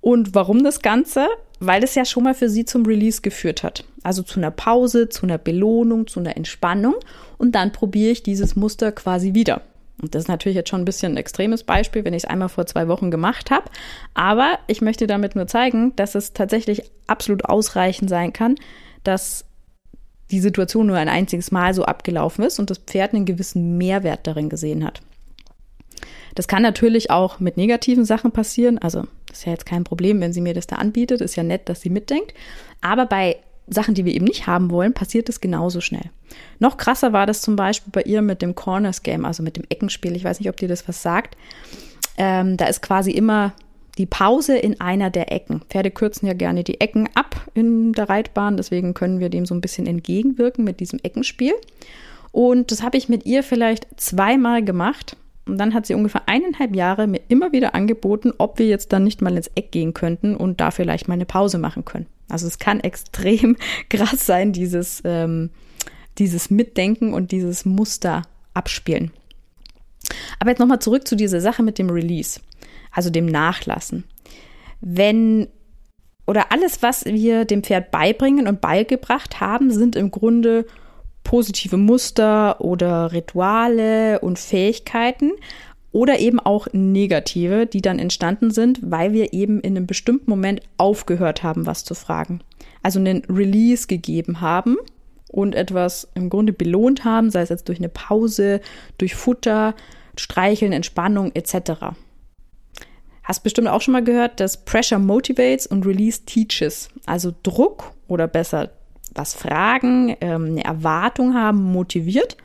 Und 0.00 0.34
warum 0.34 0.64
das 0.64 0.80
Ganze? 0.80 1.28
Weil 1.60 1.84
es 1.84 1.94
ja 1.94 2.04
schon 2.04 2.24
mal 2.24 2.34
für 2.34 2.48
sie 2.48 2.64
zum 2.64 2.84
Release 2.86 3.20
geführt 3.20 3.62
hat. 3.62 3.84
Also 4.02 4.22
zu 4.22 4.40
einer 4.40 4.50
Pause, 4.50 5.08
zu 5.08 5.24
einer 5.24 5.38
Belohnung, 5.38 6.06
zu 6.08 6.18
einer 6.18 6.36
Entspannung. 6.36 6.94
Und 7.38 7.52
dann 7.52 7.72
probiere 7.72 8.10
ich 8.10 8.22
dieses 8.22 8.56
Muster 8.56 8.90
quasi 8.90 9.34
wieder. 9.34 9.62
Und 10.02 10.14
das 10.14 10.24
ist 10.24 10.28
natürlich 10.28 10.56
jetzt 10.56 10.68
schon 10.68 10.82
ein 10.82 10.84
bisschen 10.84 11.14
ein 11.14 11.16
extremes 11.16 11.62
Beispiel, 11.62 12.04
wenn 12.04 12.12
ich 12.12 12.24
es 12.24 12.28
einmal 12.28 12.48
vor 12.48 12.66
zwei 12.66 12.88
Wochen 12.88 13.10
gemacht 13.10 13.50
habe. 13.50 13.70
Aber 14.14 14.58
ich 14.66 14.82
möchte 14.82 15.06
damit 15.06 15.36
nur 15.36 15.46
zeigen, 15.46 15.94
dass 15.96 16.16
es 16.16 16.32
tatsächlich 16.32 16.82
absolut 17.06 17.44
ausreichend 17.44 18.10
sein 18.10 18.32
kann, 18.32 18.56
dass 19.04 19.44
die 20.32 20.40
Situation 20.40 20.86
nur 20.86 20.96
ein 20.96 21.08
einziges 21.08 21.52
Mal 21.52 21.72
so 21.72 21.84
abgelaufen 21.84 22.44
ist 22.44 22.58
und 22.58 22.68
das 22.68 22.78
Pferd 22.78 23.14
einen 23.14 23.26
gewissen 23.26 23.78
Mehrwert 23.78 24.26
darin 24.26 24.48
gesehen 24.48 24.84
hat. 24.84 25.00
Das 26.34 26.48
kann 26.48 26.62
natürlich 26.62 27.10
auch 27.10 27.38
mit 27.38 27.56
negativen 27.56 28.04
Sachen 28.04 28.32
passieren. 28.32 28.78
Also, 28.78 29.04
das 29.26 29.40
ist 29.40 29.44
ja 29.44 29.52
jetzt 29.52 29.66
kein 29.66 29.84
Problem, 29.84 30.20
wenn 30.20 30.32
sie 30.32 30.40
mir 30.40 30.54
das 30.54 30.66
da 30.66 30.76
anbietet. 30.76 31.20
Ist 31.20 31.36
ja 31.36 31.42
nett, 31.42 31.68
dass 31.68 31.82
sie 31.82 31.90
mitdenkt. 31.90 32.34
Aber 32.80 33.06
bei 33.06 33.36
Sachen, 33.66 33.94
die 33.94 34.04
wir 34.04 34.14
eben 34.14 34.24
nicht 34.24 34.46
haben 34.46 34.70
wollen, 34.70 34.92
passiert 34.92 35.28
es 35.28 35.40
genauso 35.40 35.80
schnell. 35.80 36.10
Noch 36.58 36.76
krasser 36.76 37.12
war 37.12 37.26
das 37.26 37.42
zum 37.42 37.56
Beispiel 37.56 37.90
bei 37.92 38.02
ihr 38.02 38.22
mit 38.22 38.42
dem 38.42 38.54
Corners 38.54 39.02
Game, 39.02 39.24
also 39.24 39.42
mit 39.42 39.56
dem 39.56 39.64
Eckenspiel. 39.68 40.16
Ich 40.16 40.24
weiß 40.24 40.40
nicht, 40.40 40.48
ob 40.48 40.56
dir 40.56 40.68
das 40.68 40.86
was 40.88 41.02
sagt. 41.02 41.36
Ähm, 42.16 42.56
da 42.56 42.66
ist 42.66 42.82
quasi 42.82 43.12
immer 43.12 43.52
die 43.98 44.06
Pause 44.06 44.56
in 44.56 44.80
einer 44.80 45.10
der 45.10 45.32
Ecken. 45.32 45.62
Pferde 45.68 45.90
kürzen 45.90 46.26
ja 46.26 46.32
gerne 46.32 46.64
die 46.64 46.80
Ecken 46.80 47.08
ab 47.14 47.48
in 47.54 47.92
der 47.92 48.08
Reitbahn, 48.08 48.56
deswegen 48.56 48.94
können 48.94 49.20
wir 49.20 49.28
dem 49.28 49.44
so 49.44 49.54
ein 49.54 49.60
bisschen 49.60 49.86
entgegenwirken 49.86 50.64
mit 50.64 50.80
diesem 50.80 50.98
Eckenspiel. 51.02 51.54
Und 52.30 52.70
das 52.70 52.82
habe 52.82 52.96
ich 52.96 53.10
mit 53.10 53.26
ihr 53.26 53.42
vielleicht 53.42 53.86
zweimal 54.00 54.64
gemacht 54.64 55.16
Und 55.44 55.58
dann 55.58 55.74
hat 55.74 55.86
sie 55.86 55.94
ungefähr 55.94 56.22
eineinhalb 56.26 56.74
Jahre 56.74 57.06
mir 57.06 57.20
immer 57.28 57.52
wieder 57.52 57.74
angeboten, 57.74 58.32
ob 58.38 58.58
wir 58.58 58.66
jetzt 58.66 58.92
dann 58.92 59.04
nicht 59.04 59.22
mal 59.22 59.36
ins 59.36 59.50
Eck 59.54 59.72
gehen 59.72 59.92
könnten 59.92 60.36
und 60.36 60.60
da 60.60 60.70
vielleicht 60.70 61.08
mal 61.08 61.14
eine 61.14 61.26
Pause 61.26 61.58
machen 61.58 61.84
können. 61.84 62.06
Also 62.28 62.46
es 62.46 62.58
kann 62.58 62.80
extrem 62.80 63.56
krass 63.88 64.24
sein, 64.24 64.52
dieses, 64.52 65.02
ähm, 65.04 65.50
dieses 66.18 66.50
Mitdenken 66.50 67.12
und 67.12 67.32
dieses 67.32 67.64
Muster 67.64 68.22
abspielen. 68.54 69.10
Aber 70.38 70.50
jetzt 70.50 70.58
nochmal 70.58 70.80
zurück 70.80 71.08
zu 71.08 71.16
dieser 71.16 71.40
Sache 71.40 71.62
mit 71.62 71.78
dem 71.78 71.90
Release, 71.90 72.40
also 72.90 73.10
dem 73.10 73.26
Nachlassen. 73.26 74.04
Wenn 74.80 75.48
oder 76.26 76.52
alles, 76.52 76.82
was 76.82 77.04
wir 77.04 77.44
dem 77.44 77.62
Pferd 77.62 77.90
beibringen 77.90 78.46
und 78.46 78.60
beigebracht 78.60 79.40
haben, 79.40 79.70
sind 79.70 79.96
im 79.96 80.10
Grunde 80.10 80.66
positive 81.24 81.76
Muster 81.76 82.60
oder 82.60 83.12
Rituale 83.12 84.20
und 84.20 84.38
Fähigkeiten 84.38 85.32
oder 85.92 86.18
eben 86.18 86.40
auch 86.40 86.66
negative, 86.72 87.66
die 87.66 87.82
dann 87.82 87.98
entstanden 87.98 88.50
sind, 88.50 88.80
weil 88.82 89.12
wir 89.12 89.32
eben 89.32 89.60
in 89.60 89.76
einem 89.76 89.86
bestimmten 89.86 90.30
Moment 90.30 90.62
aufgehört 90.78 91.42
haben, 91.42 91.66
was 91.66 91.84
zu 91.84 91.94
fragen. 91.94 92.40
Also 92.82 92.98
einen 92.98 93.24
Release 93.26 93.86
gegeben 93.86 94.40
haben 94.40 94.76
und 95.28 95.54
etwas 95.54 96.08
im 96.14 96.30
Grunde 96.30 96.52
belohnt 96.52 97.04
haben, 97.04 97.30
sei 97.30 97.42
es 97.42 97.50
jetzt 97.50 97.68
durch 97.68 97.78
eine 97.78 97.88
Pause, 97.88 98.60
durch 98.98 99.14
Futter, 99.14 99.74
Streicheln, 100.16 100.72
Entspannung 100.72 101.32
etc. 101.34 101.94
Hast 103.22 103.42
bestimmt 103.44 103.68
auch 103.68 103.80
schon 103.80 103.92
mal 103.92 104.04
gehört, 104.04 104.40
dass 104.40 104.64
Pressure 104.64 104.98
motivates 104.98 105.66
und 105.66 105.86
Release 105.86 106.22
teaches. 106.24 106.88
Also 107.06 107.32
Druck 107.42 107.92
oder 108.08 108.26
besser 108.26 108.70
was 109.14 109.34
fragen, 109.34 110.16
ähm, 110.20 110.46
eine 110.46 110.64
Erwartung 110.64 111.34
haben, 111.34 111.62
motiviert. 111.62 112.36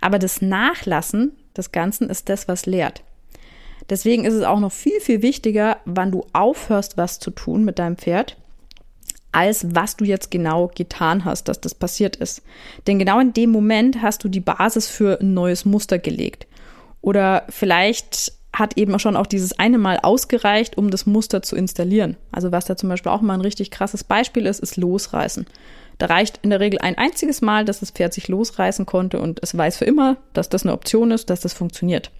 Aber 0.00 0.18
das 0.18 0.42
Nachlassen 0.42 1.32
des 1.56 1.72
Ganzen 1.72 2.10
ist 2.10 2.28
das, 2.28 2.48
was 2.48 2.66
lehrt. 2.66 3.02
Deswegen 3.90 4.24
ist 4.24 4.34
es 4.34 4.44
auch 4.44 4.60
noch 4.60 4.72
viel, 4.72 5.00
viel 5.00 5.22
wichtiger, 5.22 5.78
wann 5.84 6.10
du 6.10 6.26
aufhörst, 6.32 6.96
was 6.96 7.18
zu 7.18 7.30
tun 7.30 7.64
mit 7.64 7.78
deinem 7.78 7.96
Pferd, 7.96 8.36
als 9.32 9.74
was 9.74 9.96
du 9.96 10.04
jetzt 10.04 10.30
genau 10.30 10.70
getan 10.74 11.24
hast, 11.24 11.48
dass 11.48 11.60
das 11.60 11.74
passiert 11.74 12.16
ist. 12.16 12.42
Denn 12.86 12.98
genau 12.98 13.20
in 13.20 13.32
dem 13.32 13.50
Moment 13.50 14.00
hast 14.00 14.24
du 14.24 14.28
die 14.28 14.40
Basis 14.40 14.88
für 14.88 15.20
ein 15.20 15.34
neues 15.34 15.64
Muster 15.64 15.98
gelegt. 15.98 16.46
Oder 17.02 17.44
vielleicht 17.50 18.32
hat 18.54 18.78
eben 18.78 18.98
schon 18.98 19.16
auch 19.16 19.26
dieses 19.26 19.58
eine 19.58 19.78
Mal 19.78 19.98
ausgereicht, 20.02 20.78
um 20.78 20.90
das 20.90 21.06
Muster 21.06 21.42
zu 21.42 21.56
installieren. 21.56 22.16
Also 22.30 22.52
was 22.52 22.64
da 22.64 22.76
zum 22.76 22.88
Beispiel 22.88 23.10
auch 23.10 23.20
mal 23.20 23.34
ein 23.34 23.40
richtig 23.40 23.70
krasses 23.70 24.04
Beispiel 24.04 24.46
ist, 24.46 24.60
ist 24.60 24.76
Losreißen. 24.76 25.46
Da 25.98 26.06
reicht 26.06 26.40
in 26.42 26.50
der 26.50 26.60
Regel 26.60 26.80
ein 26.80 26.98
einziges 26.98 27.40
Mal, 27.40 27.64
dass 27.64 27.80
das 27.80 27.90
Pferd 27.90 28.14
sich 28.14 28.28
losreißen 28.28 28.86
konnte 28.86 29.20
und 29.20 29.40
es 29.42 29.56
weiß 29.56 29.78
für 29.78 29.84
immer, 29.84 30.16
dass 30.32 30.48
das 30.48 30.64
eine 30.64 30.72
Option 30.72 31.10
ist, 31.10 31.30
dass 31.30 31.40
das 31.40 31.52
funktioniert. 31.52 32.10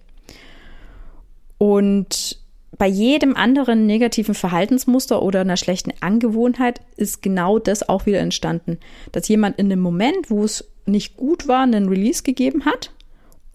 Und 1.57 2.39
bei 2.77 2.87
jedem 2.87 3.35
anderen 3.35 3.85
negativen 3.85 4.35
Verhaltensmuster 4.35 5.21
oder 5.21 5.41
einer 5.41 5.57
schlechten 5.57 5.93
Angewohnheit 6.01 6.81
ist 6.97 7.21
genau 7.21 7.59
das 7.59 7.87
auch 7.87 8.05
wieder 8.05 8.19
entstanden, 8.19 8.79
dass 9.11 9.27
jemand 9.27 9.57
in 9.59 9.69
dem 9.69 9.79
Moment, 9.79 10.29
wo 10.29 10.43
es 10.43 10.65
nicht 10.85 11.17
gut 11.17 11.47
war, 11.47 11.63
einen 11.63 11.87
Release 11.87 12.23
gegeben 12.23 12.65
hat 12.65 12.91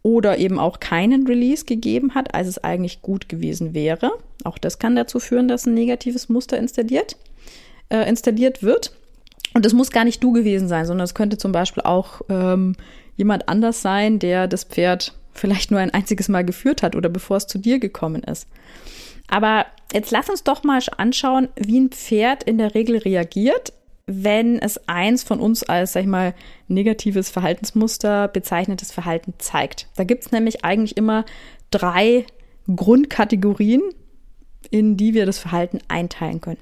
oder 0.02 0.38
eben 0.38 0.58
auch 0.58 0.80
keinen 0.80 1.26
Release 1.26 1.64
gegeben 1.64 2.14
hat, 2.14 2.34
als 2.34 2.48
es 2.48 2.58
eigentlich 2.64 3.02
gut 3.02 3.28
gewesen 3.28 3.74
wäre. 3.74 4.12
Auch 4.44 4.56
das 4.56 4.78
kann 4.78 4.96
dazu 4.96 5.20
führen, 5.20 5.48
dass 5.48 5.66
ein 5.66 5.74
negatives 5.74 6.28
Muster 6.28 6.56
installiert, 6.58 7.16
äh, 7.90 8.08
installiert 8.08 8.62
wird. 8.62 8.92
Und 9.54 9.66
es 9.66 9.73
muss 9.73 9.90
gar 9.90 10.04
nicht 10.04 10.23
du 10.23 10.33
gewesen 10.33 10.69
sein, 10.69 10.87
sondern 10.87 11.04
es 11.04 11.14
könnte 11.14 11.38
zum 11.38 11.52
Beispiel 11.52 11.83
auch 11.83 12.21
ähm, 12.28 12.76
jemand 13.16 13.49
anders 13.49 13.83
sein, 13.83 14.19
der 14.19 14.47
das 14.47 14.64
Pferd 14.64 15.14
vielleicht 15.33 15.71
nur 15.71 15.80
ein 15.80 15.92
einziges 15.92 16.28
Mal 16.28 16.45
geführt 16.45 16.83
hat 16.83 16.95
oder 16.97 17.09
bevor 17.09 17.37
es 17.37 17.47
zu 17.47 17.59
dir 17.59 17.78
gekommen 17.78 18.23
ist. 18.23 18.49
Aber 19.28 19.66
jetzt 19.92 20.11
lass 20.11 20.28
uns 20.28 20.45
doch 20.45 20.64
mal 20.64 20.80
anschauen, 20.97 21.49
wie 21.57 21.80
ein 21.80 21.90
Pferd 21.90 22.42
in 22.42 22.59
der 22.59 22.75
Regel 22.75 22.99
reagiert, 22.99 23.73
wenn 24.07 24.59
es 24.59 24.88
eins 24.88 25.23
von 25.23 25.38
uns 25.38 25.62
als, 25.62 25.92
sag 25.92 26.02
ich 26.02 26.09
mal, 26.09 26.35
negatives 26.66 27.30
Verhaltensmuster 27.30 28.26
bezeichnetes 28.26 28.90
Verhalten 28.90 29.35
zeigt. 29.38 29.88
Da 29.97 30.04
gibt 30.04 30.25
es 30.25 30.33
nämlich 30.33 30.64
eigentlich 30.64 30.97
immer 30.97 31.25
drei 31.71 32.26
Grundkategorien, 32.75 33.83
in 34.71 34.97
die 34.97 35.14
wir 35.14 35.26
das 35.26 35.38
Verhalten 35.38 35.78
einteilen 35.87 36.40
können. 36.40 36.59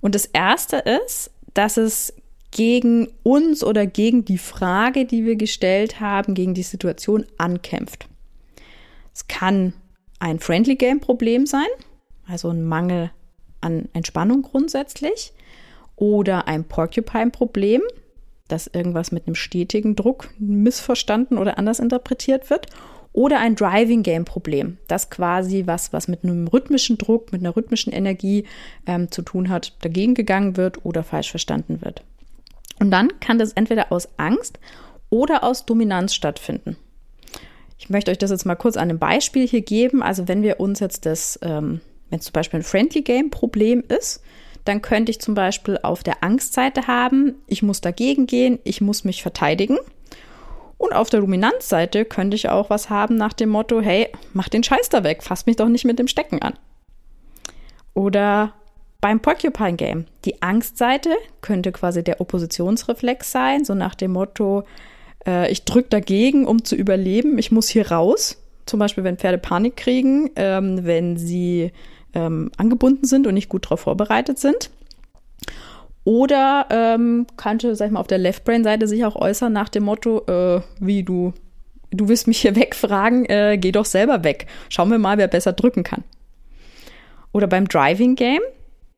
Und 0.00 0.16
das 0.16 0.26
erste 0.26 0.76
ist, 0.76 1.30
dass 1.54 1.76
es 1.76 2.14
gegen 2.50 3.08
uns 3.22 3.64
oder 3.64 3.86
gegen 3.86 4.24
die 4.24 4.38
Frage, 4.38 5.06
die 5.06 5.24
wir 5.24 5.36
gestellt 5.36 6.00
haben, 6.00 6.34
gegen 6.34 6.54
die 6.54 6.62
Situation 6.62 7.24
ankämpft. 7.38 8.08
Es 9.14 9.26
kann 9.26 9.72
ein 10.18 10.38
Friendly 10.38 10.76
Game 10.76 11.00
Problem 11.00 11.46
sein, 11.46 11.66
also 12.26 12.50
ein 12.50 12.62
Mangel 12.62 13.10
an 13.60 13.88
Entspannung 13.92 14.42
grundsätzlich, 14.42 15.32
oder 15.96 16.48
ein 16.48 16.64
Porcupine 16.64 17.30
Problem, 17.30 17.82
dass 18.48 18.66
irgendwas 18.66 19.12
mit 19.12 19.26
einem 19.26 19.34
stetigen 19.34 19.96
Druck 19.96 20.30
missverstanden 20.38 21.38
oder 21.38 21.58
anders 21.58 21.78
interpretiert 21.78 22.50
wird, 22.50 22.66
oder 23.12 23.40
ein 23.40 23.56
Driving 23.56 24.02
Game 24.02 24.24
Problem, 24.24 24.78
das 24.88 25.10
quasi 25.10 25.64
was, 25.66 25.92
was 25.92 26.08
mit 26.08 26.24
einem 26.24 26.48
rhythmischen 26.48 26.98
Druck, 26.98 27.32
mit 27.32 27.42
einer 27.42 27.54
rhythmischen 27.54 27.92
Energie 27.92 28.44
ähm, 28.86 29.10
zu 29.10 29.22
tun 29.22 29.48
hat, 29.48 29.74
dagegen 29.82 30.14
gegangen 30.14 30.56
wird 30.56 30.84
oder 30.84 31.02
falsch 31.02 31.30
verstanden 31.30 31.82
wird. 31.82 32.02
Und 32.80 32.90
dann 32.90 33.20
kann 33.20 33.38
das 33.38 33.52
entweder 33.52 33.92
aus 33.92 34.08
Angst 34.16 34.58
oder 35.10 35.44
aus 35.44 35.66
Dominanz 35.66 36.14
stattfinden. 36.14 36.76
Ich 37.78 37.90
möchte 37.90 38.10
euch 38.10 38.18
das 38.18 38.30
jetzt 38.30 38.46
mal 38.46 38.54
kurz 38.54 38.76
an 38.76 38.88
einem 38.88 38.98
Beispiel 38.98 39.46
hier 39.46 39.60
geben. 39.60 40.02
Also 40.02 40.28
wenn 40.28 40.42
wir 40.42 40.60
uns 40.60 40.80
jetzt 40.80 41.04
das, 41.04 41.38
ähm, 41.42 41.80
wenn 42.10 42.20
es 42.20 42.26
zum 42.26 42.32
Beispiel 42.32 42.60
ein 42.60 42.64
Friendly 42.64 43.02
Game 43.02 43.30
Problem 43.30 43.84
ist, 43.86 44.22
dann 44.64 44.80
könnte 44.80 45.10
ich 45.10 45.20
zum 45.20 45.34
Beispiel 45.34 45.78
auf 45.82 46.02
der 46.02 46.22
Angstseite 46.22 46.86
haben, 46.86 47.34
ich 47.48 47.62
muss 47.62 47.80
dagegen 47.80 48.26
gehen, 48.26 48.60
ich 48.64 48.80
muss 48.80 49.04
mich 49.04 49.22
verteidigen. 49.22 49.78
Und 50.82 50.94
auf 50.94 51.10
der 51.10 51.20
Dominanzseite 51.20 52.04
könnte 52.04 52.34
ich 52.34 52.48
auch 52.48 52.68
was 52.68 52.90
haben 52.90 53.14
nach 53.14 53.34
dem 53.34 53.50
Motto, 53.50 53.80
hey, 53.80 54.08
mach 54.32 54.48
den 54.48 54.64
Scheiß 54.64 54.88
da 54.88 55.04
weg, 55.04 55.22
fass 55.22 55.46
mich 55.46 55.54
doch 55.54 55.68
nicht 55.68 55.84
mit 55.84 56.00
dem 56.00 56.08
Stecken 56.08 56.42
an. 56.42 56.54
Oder 57.94 58.52
beim 59.00 59.20
Porcupine 59.20 59.76
Game. 59.76 60.06
Die 60.24 60.42
Angstseite 60.42 61.10
könnte 61.40 61.70
quasi 61.70 62.02
der 62.02 62.20
Oppositionsreflex 62.20 63.30
sein, 63.30 63.64
so 63.64 63.76
nach 63.76 63.94
dem 63.94 64.10
Motto, 64.10 64.64
äh, 65.24 65.52
ich 65.52 65.64
drücke 65.64 65.88
dagegen, 65.88 66.48
um 66.48 66.64
zu 66.64 66.74
überleben, 66.74 67.38
ich 67.38 67.52
muss 67.52 67.68
hier 67.68 67.92
raus. 67.92 68.42
Zum 68.66 68.80
Beispiel, 68.80 69.04
wenn 69.04 69.18
Pferde 69.18 69.38
Panik 69.38 69.76
kriegen, 69.76 70.30
ähm, 70.34 70.84
wenn 70.84 71.16
sie 71.16 71.70
ähm, 72.12 72.50
angebunden 72.56 73.06
sind 73.06 73.28
und 73.28 73.34
nicht 73.34 73.48
gut 73.48 73.66
darauf 73.66 73.82
vorbereitet 73.82 74.40
sind. 74.40 74.68
Oder 76.04 76.66
ähm, 76.70 77.26
könnte, 77.36 77.76
sag 77.76 77.86
ich 77.86 77.92
mal, 77.92 78.00
auf 78.00 78.06
der 78.06 78.18
Left-Brain-Seite 78.18 78.88
sich 78.88 79.04
auch 79.04 79.14
äußern 79.14 79.52
nach 79.52 79.68
dem 79.68 79.84
Motto, 79.84 80.24
äh, 80.26 80.60
wie 80.80 81.04
du, 81.04 81.32
du 81.90 82.08
willst 82.08 82.26
mich 82.26 82.40
hier 82.40 82.56
wegfragen, 82.56 83.26
äh, 83.26 83.58
geh 83.60 83.72
doch 83.72 83.84
selber 83.84 84.24
weg. 84.24 84.46
Schauen 84.68 84.90
wir 84.90 84.98
mal, 84.98 85.18
wer 85.18 85.28
besser 85.28 85.52
drücken 85.52 85.84
kann. 85.84 86.02
Oder 87.32 87.46
beim 87.46 87.68
Driving 87.68 88.16
Game 88.16 88.42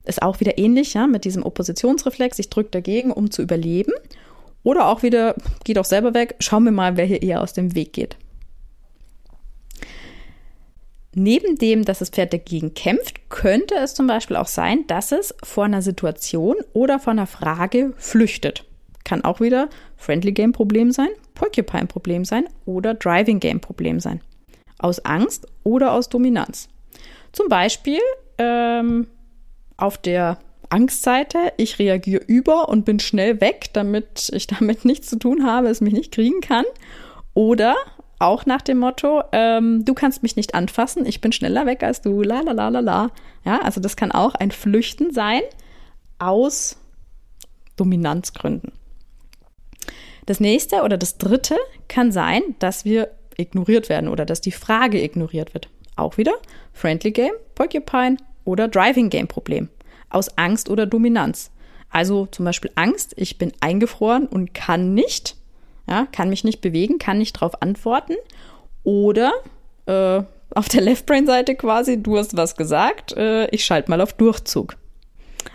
ist 0.04 0.22
auch 0.22 0.40
wieder 0.40 0.58
ähnlich, 0.58 0.94
ja, 0.94 1.06
mit 1.06 1.24
diesem 1.24 1.42
Oppositionsreflex, 1.42 2.38
ich 2.38 2.50
drücke 2.50 2.70
dagegen, 2.70 3.12
um 3.12 3.30
zu 3.30 3.42
überleben. 3.42 3.92
Oder 4.62 4.88
auch 4.88 5.02
wieder, 5.02 5.34
geh 5.64 5.74
doch 5.74 5.84
selber 5.84 6.14
weg, 6.14 6.36
schauen 6.40 6.64
wir 6.64 6.72
mal, 6.72 6.96
wer 6.96 7.04
hier 7.04 7.22
eher 7.22 7.42
aus 7.42 7.52
dem 7.52 7.74
Weg 7.74 7.92
geht. 7.92 8.16
Neben 11.14 11.56
dem, 11.56 11.84
dass 11.84 12.00
das 12.00 12.10
Pferd 12.10 12.32
dagegen 12.32 12.74
kämpft, 12.74 13.30
könnte 13.30 13.76
es 13.76 13.94
zum 13.94 14.06
Beispiel 14.06 14.36
auch 14.36 14.48
sein, 14.48 14.86
dass 14.88 15.12
es 15.12 15.34
vor 15.42 15.64
einer 15.64 15.82
Situation 15.82 16.56
oder 16.72 16.98
vor 16.98 17.12
einer 17.12 17.28
Frage 17.28 17.92
flüchtet. 17.96 18.64
Kann 19.04 19.22
auch 19.22 19.40
wieder 19.40 19.68
Friendly 19.96 20.32
Game 20.32 20.52
Problem 20.52 20.90
sein, 20.90 21.08
Porcupine 21.34 21.86
Problem 21.86 22.24
sein 22.24 22.46
oder 22.64 22.94
Driving 22.94 23.38
Game 23.38 23.60
Problem 23.60 24.00
sein. 24.00 24.20
Aus 24.78 25.04
Angst 25.04 25.46
oder 25.62 25.92
aus 25.92 26.08
Dominanz. 26.08 26.68
Zum 27.32 27.48
Beispiel 27.48 28.00
ähm, 28.38 29.06
auf 29.76 29.98
der 29.98 30.38
Angstseite, 30.68 31.52
ich 31.56 31.78
reagiere 31.78 32.24
über 32.26 32.68
und 32.68 32.84
bin 32.84 32.98
schnell 32.98 33.40
weg, 33.40 33.70
damit 33.72 34.30
ich 34.32 34.48
damit 34.48 34.84
nichts 34.84 35.08
zu 35.08 35.18
tun 35.18 35.46
habe, 35.46 35.68
es 35.68 35.80
mich 35.80 35.94
nicht 35.94 36.12
kriegen 36.12 36.40
kann. 36.40 36.64
Oder 37.34 37.76
auch 38.18 38.46
nach 38.46 38.62
dem 38.62 38.78
Motto, 38.78 39.22
ähm, 39.32 39.84
du 39.84 39.94
kannst 39.94 40.22
mich 40.22 40.36
nicht 40.36 40.54
anfassen, 40.54 41.06
ich 41.06 41.20
bin 41.20 41.32
schneller 41.32 41.66
weg 41.66 41.82
als 41.82 42.00
du, 42.00 42.22
la 42.22 42.40
la 42.40 42.52
la 42.52 42.68
la 42.68 42.80
la. 42.80 43.10
Ja, 43.44 43.60
also 43.60 43.80
das 43.80 43.96
kann 43.96 44.12
auch 44.12 44.34
ein 44.34 44.50
Flüchten 44.50 45.12
sein 45.12 45.42
aus 46.18 46.78
Dominanzgründen. 47.76 48.72
Das 50.26 50.40
nächste 50.40 50.82
oder 50.82 50.96
das 50.96 51.18
dritte 51.18 51.56
kann 51.88 52.12
sein, 52.12 52.42
dass 52.58 52.84
wir 52.84 53.10
ignoriert 53.36 53.88
werden 53.88 54.08
oder 54.08 54.24
dass 54.24 54.40
die 54.40 54.52
Frage 54.52 55.02
ignoriert 55.02 55.54
wird. 55.54 55.68
Auch 55.96 56.16
wieder 56.16 56.32
Friendly 56.72 57.10
Game, 57.10 57.32
Porcupine 57.54 58.16
oder 58.44 58.68
Driving 58.68 59.10
Game 59.10 59.28
Problem. 59.28 59.68
Aus 60.08 60.38
Angst 60.38 60.70
oder 60.70 60.86
Dominanz. 60.86 61.50
Also 61.90 62.26
zum 62.26 62.44
Beispiel 62.44 62.70
Angst, 62.74 63.14
ich 63.16 63.38
bin 63.38 63.52
eingefroren 63.60 64.26
und 64.26 64.54
kann 64.54 64.94
nicht 64.94 65.36
ja, 65.88 66.06
kann 66.12 66.30
mich 66.30 66.44
nicht 66.44 66.60
bewegen, 66.60 66.98
kann 66.98 67.18
nicht 67.18 67.36
darauf 67.36 67.60
antworten. 67.62 68.14
Oder 68.82 69.32
äh, 69.86 70.22
auf 70.54 70.68
der 70.68 70.82
Left-Brain-Seite 70.82 71.54
quasi, 71.56 72.02
du 72.02 72.16
hast 72.16 72.36
was 72.36 72.56
gesagt, 72.56 73.16
äh, 73.16 73.46
ich 73.48 73.64
schalte 73.64 73.90
mal 73.90 74.00
auf 74.00 74.12
Durchzug. 74.12 74.76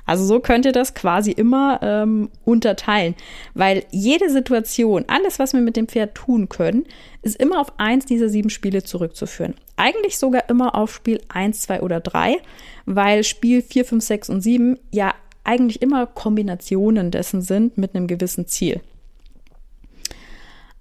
Also 0.05 0.25
so 0.25 0.39
könnt 0.39 0.65
ihr 0.65 0.71
das 0.71 0.93
quasi 0.93 1.31
immer 1.31 1.79
ähm, 1.81 2.29
unterteilen, 2.43 3.15
weil 3.53 3.85
jede 3.91 4.29
Situation, 4.29 5.05
alles, 5.07 5.39
was 5.39 5.53
wir 5.53 5.61
mit 5.61 5.77
dem 5.77 5.87
Pferd 5.87 6.15
tun 6.15 6.49
können, 6.49 6.85
ist 7.21 7.35
immer 7.39 7.59
auf 7.59 7.73
eins 7.77 8.05
dieser 8.05 8.29
sieben 8.29 8.49
Spiele 8.49 8.83
zurückzuführen. 8.83 9.55
Eigentlich 9.77 10.17
sogar 10.17 10.49
immer 10.49 10.75
auf 10.75 10.93
Spiel 10.93 11.21
eins, 11.29 11.61
zwei 11.61 11.81
oder 11.81 11.99
drei, 11.99 12.37
weil 12.85 13.23
Spiel 13.23 13.61
vier, 13.61 13.85
fünf, 13.85 14.03
sechs 14.03 14.29
und 14.29 14.41
sieben 14.41 14.77
ja 14.91 15.13
eigentlich 15.43 15.81
immer 15.81 16.05
Kombinationen 16.05 17.11
dessen 17.11 17.41
sind 17.41 17.77
mit 17.77 17.95
einem 17.95 18.07
gewissen 18.07 18.47
Ziel. 18.47 18.81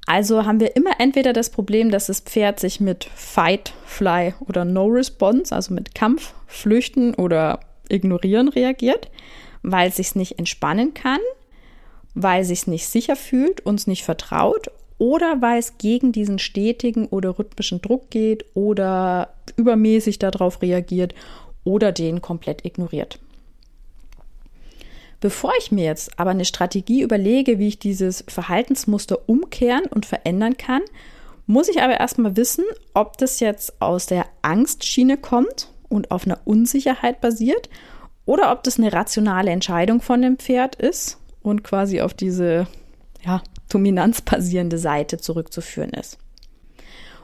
Also 0.09 0.47
haben 0.47 0.59
wir 0.59 0.75
immer 0.75 0.93
entweder 1.01 1.35
das 1.35 1.51
Problem, 1.51 1.91
dass 1.91 2.07
das 2.07 2.21
Pferd 2.21 2.61
sich 2.61 2.81
mit 2.81 3.11
Fight, 3.15 3.75
Fly 3.85 4.33
oder 4.41 4.65
No 4.65 4.87
Response, 4.87 5.55
also 5.55 5.75
mit 5.75 5.95
Kampf, 5.95 6.33
Flüchten 6.47 7.13
oder 7.13 7.61
Ignorieren 7.91 8.49
reagiert, 8.49 9.11
weil 9.63 9.91
es 9.91 9.97
sich 9.97 10.15
nicht 10.15 10.39
entspannen 10.39 10.95
kann, 10.95 11.21
weil 12.15 12.41
es 12.41 12.49
sich 12.49 12.67
nicht 12.67 12.87
sicher 12.87 13.17
fühlt, 13.17 13.67
uns 13.67 13.87
nicht 13.87 14.03
vertraut 14.03 14.71
oder 14.97 15.43
weil 15.43 15.59
es 15.59 15.77
gegen 15.77 16.11
diesen 16.11 16.39
stetigen 16.39 17.05
oder 17.09 17.39
rhythmischen 17.39 17.83
Druck 17.83 18.09
geht 18.09 18.47
oder 18.55 19.35
übermäßig 19.57 20.19
darauf 20.19 20.63
reagiert 20.63 21.15
oder 21.65 21.93
den 21.93 22.23
komplett 22.23 22.65
ignoriert. 22.65 23.19
Bevor 25.21 25.53
ich 25.59 25.73
mir 25.73 25.85
jetzt 25.85 26.19
aber 26.19 26.31
eine 26.31 26.45
Strategie 26.45 27.03
überlege, 27.03 27.59
wie 27.59 27.69
ich 27.69 27.79
dieses 27.79 28.25
Verhaltensmuster 28.29 29.29
umkehren 29.29 29.87
und 29.87 30.07
verändern 30.07 30.57
kann, 30.57 30.83
muss 31.47 31.69
ich 31.69 31.83
aber 31.83 31.99
erstmal 31.99 32.37
wissen, 32.37 32.65
ob 32.95 33.19
das 33.19 33.41
jetzt 33.41 33.81
aus 33.81 34.07
der 34.07 34.27
Angstschiene 34.43 35.17
kommt 35.17 35.69
und 35.89 36.11
auf 36.11 36.27
einer 36.27 36.39
Unsicherheit 36.45 37.21
basiert 37.21 37.69
oder 38.27 38.53
ob 38.53 38.63
das 38.63 38.79
eine 38.79 38.93
rationale 38.93 39.51
Entscheidung 39.51 40.03
von 40.03 40.23
dem 40.23 40.39
Pferd 40.39 40.77
ist 40.77 41.19
und 41.43 41.65
quasi 41.65 42.01
auf 42.01 42.15
diese 42.15 42.67
ja, 43.25 43.43
dominanzbasierende 43.71 44.79
Seite 44.79 45.19
zurückzuführen 45.19 45.91
ist. 45.91 46.19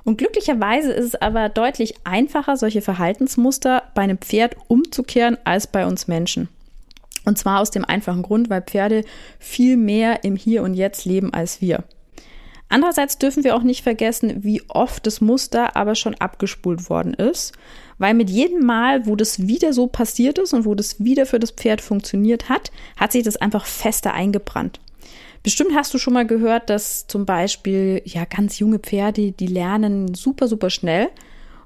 Und 0.03 0.19
glücklicherweise 0.19 0.93
ist 0.93 1.07
es 1.07 1.15
aber 1.23 1.49
deutlich 1.49 1.95
einfacher, 2.05 2.57
solche 2.57 2.83
Verhaltensmuster 2.83 3.83
bei 3.95 4.03
einem 4.03 4.19
Pferd 4.19 4.57
umzukehren 4.69 5.39
als 5.45 5.67
bei 5.67 5.87
uns 5.87 6.09
Menschen. 6.09 6.49
Und 7.25 7.39
zwar 7.39 7.61
aus 7.61 7.71
dem 7.71 7.85
einfachen 7.85 8.23
Grund, 8.23 8.51
weil 8.51 8.63
Pferde 8.63 9.05
viel 9.39 9.77
mehr 9.77 10.25
im 10.25 10.37
Hier 10.37 10.63
und 10.63 10.75
Jetzt 10.75 11.05
leben 11.05 11.33
als 11.33 11.61
wir. 11.61 11.85
Andererseits 12.69 13.19
dürfen 13.19 13.45
wir 13.45 13.55
auch 13.55 13.63
nicht 13.63 13.83
vergessen, 13.83 14.43
wie 14.43 14.63
oft 14.69 15.07
das 15.07 15.21
Muster 15.21 15.77
aber 15.77 15.95
schon 15.95 16.15
abgespult 16.15 16.91
worden 16.91 17.15
ist, 17.15 17.53
weil 17.99 18.15
mit 18.15 18.31
jedem 18.31 18.65
Mal, 18.65 19.07
wo 19.07 19.17
das 19.17 19.47
wieder 19.47 19.73
so 19.73 19.87
passiert 19.87 20.39
ist 20.39 20.53
und 20.53 20.65
wo 20.65 20.75
das 20.75 21.03
wieder 21.05 21.27
für 21.27 21.39
das 21.39 21.53
Pferd 21.53 21.81
funktioniert 21.81 22.49
hat, 22.49 22.73
hat 22.97 23.13
sich 23.13 23.23
das 23.23 23.37
einfach 23.37 23.67
fester 23.67 24.13
eingebrannt. 24.13 24.81
Bestimmt 25.43 25.73
hast 25.75 25.93
du 25.93 25.99
schon 25.99 26.15
mal 26.15 26.27
gehört, 26.27 26.71
dass 26.71 27.07
zum 27.07 27.27
Beispiel 27.27 28.01
ja 28.05 28.25
ganz 28.25 28.59
junge 28.59 28.79
Pferde, 28.79 29.33
die 29.33 29.47
lernen 29.47 30.15
super, 30.15 30.49
super 30.49 30.71
schnell 30.71 31.11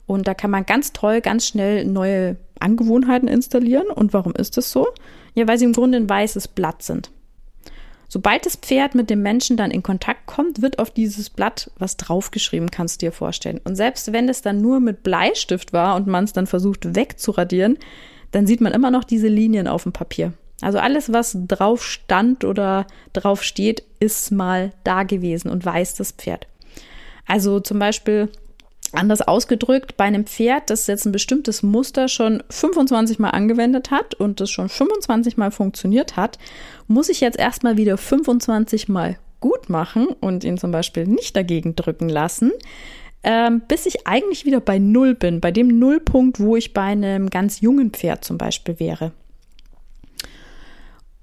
und 0.08 0.26
da 0.26 0.34
kann 0.34 0.50
man 0.50 0.66
ganz 0.66 0.92
toll, 0.92 1.20
ganz 1.20 1.46
schnell 1.46 1.84
neue 1.84 2.36
Angewohnheiten 2.58 3.28
installieren. 3.28 3.88
Und 3.88 4.14
warum 4.14 4.32
ist 4.34 4.56
das 4.56 4.72
so? 4.72 4.88
Ja, 5.34 5.46
weil 5.46 5.58
sie 5.58 5.64
im 5.64 5.72
Grunde 5.72 5.98
ein 5.98 6.08
weißes 6.08 6.48
Blatt 6.48 6.82
sind. 6.82 7.10
Sobald 8.10 8.46
das 8.46 8.56
Pferd 8.56 8.94
mit 8.94 9.10
dem 9.10 9.20
Menschen 9.22 9.58
dann 9.58 9.70
in 9.70 9.82
Kontakt 9.82 10.26
kommt, 10.26 10.62
wird 10.62 10.78
auf 10.78 10.90
dieses 10.90 11.28
Blatt 11.28 11.70
was 11.78 11.98
draufgeschrieben, 11.98 12.70
kannst 12.70 13.02
du 13.02 13.06
dir 13.06 13.12
vorstellen. 13.12 13.60
Und 13.64 13.76
selbst 13.76 14.12
wenn 14.12 14.30
es 14.30 14.40
dann 14.40 14.62
nur 14.62 14.80
mit 14.80 15.02
Bleistift 15.02 15.74
war 15.74 15.94
und 15.94 16.06
man 16.06 16.24
es 16.24 16.32
dann 16.32 16.46
versucht 16.46 16.94
wegzuradieren, 16.94 17.76
dann 18.30 18.46
sieht 18.46 18.62
man 18.62 18.72
immer 18.72 18.90
noch 18.90 19.04
diese 19.04 19.28
Linien 19.28 19.68
auf 19.68 19.82
dem 19.82 19.92
Papier. 19.92 20.32
Also 20.62 20.78
alles, 20.78 21.12
was 21.12 21.36
drauf 21.46 21.84
stand 21.84 22.44
oder 22.44 22.86
drauf 23.12 23.44
steht, 23.44 23.84
ist 24.00 24.32
mal 24.32 24.72
da 24.84 25.02
gewesen 25.02 25.50
und 25.50 25.64
weiß 25.64 25.94
das 25.94 26.12
Pferd. 26.12 26.46
Also 27.26 27.60
zum 27.60 27.78
Beispiel 27.78 28.30
Anders 28.92 29.20
ausgedrückt, 29.20 29.96
bei 29.96 30.04
einem 30.04 30.24
Pferd, 30.24 30.70
das 30.70 30.86
jetzt 30.86 31.04
ein 31.04 31.12
bestimmtes 31.12 31.62
Muster 31.62 32.08
schon 32.08 32.42
25 32.48 33.18
Mal 33.18 33.30
angewendet 33.30 33.90
hat 33.90 34.14
und 34.14 34.40
das 34.40 34.50
schon 34.50 34.68
25 34.68 35.36
Mal 35.36 35.50
funktioniert 35.50 36.16
hat, 36.16 36.38
muss 36.86 37.10
ich 37.10 37.20
jetzt 37.20 37.38
erstmal 37.38 37.76
wieder 37.76 37.98
25 37.98 38.88
Mal 38.88 39.18
gut 39.40 39.68
machen 39.68 40.08
und 40.20 40.42
ihn 40.42 40.56
zum 40.56 40.70
Beispiel 40.70 41.06
nicht 41.06 41.36
dagegen 41.36 41.76
drücken 41.76 42.08
lassen, 42.08 42.52
ähm, 43.22 43.62
bis 43.68 43.86
ich 43.86 44.06
eigentlich 44.06 44.46
wieder 44.46 44.60
bei 44.60 44.78
Null 44.78 45.14
bin, 45.14 45.40
bei 45.40 45.50
dem 45.50 45.78
Nullpunkt, 45.78 46.40
wo 46.40 46.56
ich 46.56 46.72
bei 46.72 46.82
einem 46.82 47.28
ganz 47.28 47.60
jungen 47.60 47.90
Pferd 47.90 48.24
zum 48.24 48.38
Beispiel 48.38 48.80
wäre. 48.80 49.12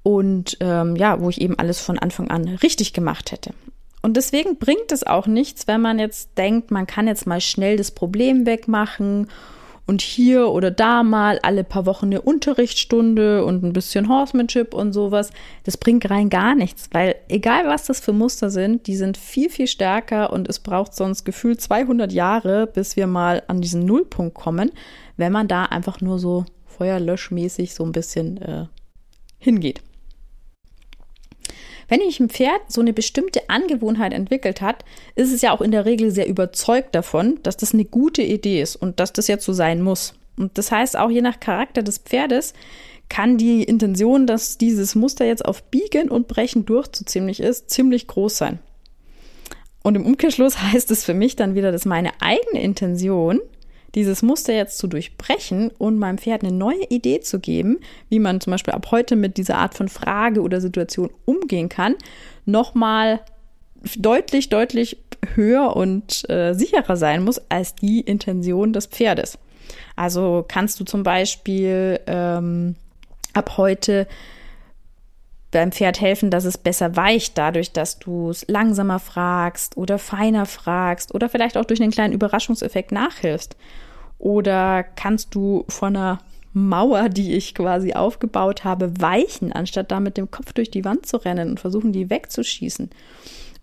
Und 0.03 0.57
ähm, 0.59 0.95
ja, 0.95 1.19
wo 1.19 1.29
ich 1.29 1.41
eben 1.41 1.57
alles 1.57 1.79
von 1.79 1.97
Anfang 1.97 2.29
an 2.29 2.47
richtig 2.47 2.93
gemacht 2.93 3.31
hätte. 3.31 3.53
Und 4.05 4.17
deswegen 4.17 4.59
bringt 4.59 4.91
es 4.91 5.01
auch 5.01 5.25
nichts, 5.25 5.65
wenn 5.65 5.81
man 5.81 5.97
jetzt 5.97 6.37
denkt, 6.37 6.69
man 6.69 6.85
kann 6.85 7.07
jetzt 7.07 7.25
mal 7.25 7.41
schnell 7.41 7.75
das 7.75 7.89
Problem 7.89 8.45
wegmachen 8.45 9.31
und 9.87 10.03
hier 10.03 10.49
oder 10.49 10.69
da 10.69 11.01
mal 11.01 11.39
alle 11.41 11.63
paar 11.63 11.87
Wochen 11.87 12.05
eine 12.05 12.21
Unterrichtsstunde 12.21 13.43
und 13.43 13.63
ein 13.63 13.73
bisschen 13.73 14.07
Horsemanship 14.07 14.75
und 14.75 14.93
sowas. 14.93 15.31
Das 15.63 15.77
bringt 15.77 16.07
rein 16.07 16.29
gar 16.29 16.53
nichts, 16.53 16.87
weil 16.91 17.15
egal 17.29 17.65
was 17.65 17.85
das 17.87 17.99
für 17.99 18.13
Muster 18.13 18.51
sind, 18.51 18.85
die 18.85 18.95
sind 18.95 19.17
viel, 19.17 19.49
viel 19.49 19.65
stärker 19.65 20.31
und 20.31 20.47
es 20.47 20.59
braucht 20.59 20.93
sonst 20.93 21.25
gefühlt 21.25 21.59
200 21.59 22.13
Jahre, 22.13 22.67
bis 22.67 22.95
wir 22.95 23.07
mal 23.07 23.41
an 23.47 23.59
diesen 23.59 23.85
Nullpunkt 23.85 24.35
kommen, 24.35 24.69
wenn 25.17 25.31
man 25.31 25.47
da 25.47 25.63
einfach 25.65 25.99
nur 25.99 26.19
so 26.19 26.45
feuerlöschmäßig 26.67 27.73
so 27.73 27.83
ein 27.83 27.91
bisschen 27.91 28.37
äh, 28.37 28.65
hingeht. 29.39 29.81
Wenn 31.87 31.99
nämlich 31.99 32.19
ein 32.19 32.29
Pferd 32.29 32.61
so 32.67 32.81
eine 32.81 32.93
bestimmte 32.93 33.49
Angewohnheit 33.49 34.13
entwickelt 34.13 34.61
hat, 34.61 34.83
ist 35.15 35.31
es 35.31 35.41
ja 35.41 35.51
auch 35.51 35.61
in 35.61 35.71
der 35.71 35.85
Regel 35.85 36.11
sehr 36.11 36.27
überzeugt 36.27 36.95
davon, 36.95 37.39
dass 37.43 37.57
das 37.57 37.73
eine 37.73 37.85
gute 37.85 38.21
Idee 38.21 38.61
ist 38.61 38.75
und 38.75 38.99
dass 38.99 39.13
das 39.13 39.27
jetzt 39.27 39.45
so 39.45 39.53
sein 39.53 39.81
muss. 39.81 40.13
Und 40.37 40.57
das 40.57 40.71
heißt, 40.71 40.97
auch 40.97 41.09
je 41.09 41.21
nach 41.21 41.39
Charakter 41.39 41.83
des 41.83 41.99
Pferdes 41.99 42.53
kann 43.09 43.37
die 43.37 43.63
Intention, 43.63 44.25
dass 44.27 44.57
dieses 44.57 44.95
Muster 44.95 45.25
jetzt 45.25 45.45
auf 45.45 45.63
Biegen 45.63 46.09
und 46.09 46.27
Brechen 46.27 46.65
durch 46.65 46.91
zu 46.91 47.05
ziemlich 47.05 47.39
ist, 47.39 47.69
ziemlich 47.69 48.07
groß 48.07 48.37
sein. 48.37 48.59
Und 49.83 49.95
im 49.95 50.05
Umkehrschluss 50.05 50.61
heißt 50.61 50.89
es 50.91 51.03
für 51.03 51.13
mich 51.13 51.35
dann 51.35 51.55
wieder, 51.55 51.71
dass 51.71 51.85
meine 51.85 52.11
eigene 52.19 52.61
Intention 52.61 53.39
dieses 53.95 54.21
Muster 54.21 54.53
jetzt 54.53 54.77
zu 54.77 54.87
durchbrechen 54.87 55.71
und 55.77 55.97
meinem 55.97 56.17
Pferd 56.17 56.43
eine 56.43 56.53
neue 56.53 56.83
Idee 56.89 57.21
zu 57.21 57.39
geben, 57.39 57.79
wie 58.09 58.19
man 58.19 58.41
zum 58.41 58.51
Beispiel 58.51 58.73
ab 58.73 58.87
heute 58.91 59.15
mit 59.15 59.37
dieser 59.37 59.57
Art 59.57 59.73
von 59.73 59.87
Frage 59.87 60.41
oder 60.41 60.61
Situation 60.61 61.09
umgehen 61.25 61.69
kann, 61.69 61.95
nochmal 62.45 63.21
deutlich, 63.97 64.49
deutlich 64.49 64.97
höher 65.33 65.75
und 65.75 66.29
äh, 66.29 66.53
sicherer 66.53 66.97
sein 66.97 67.23
muss 67.23 67.41
als 67.49 67.75
die 67.75 68.01
Intention 68.01 68.73
des 68.73 68.87
Pferdes. 68.87 69.37
Also 69.95 70.45
kannst 70.47 70.79
du 70.79 70.83
zum 70.83 71.03
Beispiel 71.03 71.99
ähm, 72.05 72.75
ab 73.33 73.57
heute 73.57 74.07
beim 75.51 75.71
Pferd 75.71 76.01
helfen, 76.01 76.31
dass 76.31 76.43
es 76.43 76.57
besser 76.57 76.97
weicht, 76.97 77.37
dadurch, 77.37 77.71
dass 77.71 77.97
du 77.97 78.29
es 78.29 78.45
langsamer 78.49 78.99
fragst 78.99 79.77
oder 79.77 79.97
feiner 79.97 80.45
fragst 80.45 81.13
oder 81.15 81.29
vielleicht 81.29 81.57
auch 81.57 81.65
durch 81.65 81.81
einen 81.81 81.91
kleinen 81.91 82.13
Überraschungseffekt 82.13 82.91
nachhilfst. 82.91 83.55
Oder 84.17 84.83
kannst 84.83 85.35
du 85.35 85.65
von 85.67 85.95
einer 85.95 86.19
Mauer, 86.53 87.09
die 87.09 87.33
ich 87.33 87.53
quasi 87.53 87.93
aufgebaut 87.93 88.63
habe, 88.63 88.93
weichen, 89.01 89.51
anstatt 89.51 89.91
da 89.91 89.99
mit 89.99 90.15
dem 90.15 90.31
Kopf 90.31 90.53
durch 90.53 90.71
die 90.71 90.85
Wand 90.85 91.05
zu 91.05 91.17
rennen 91.17 91.49
und 91.49 91.59
versuchen, 91.59 91.91
die 91.91 92.09
wegzuschießen? 92.09 92.89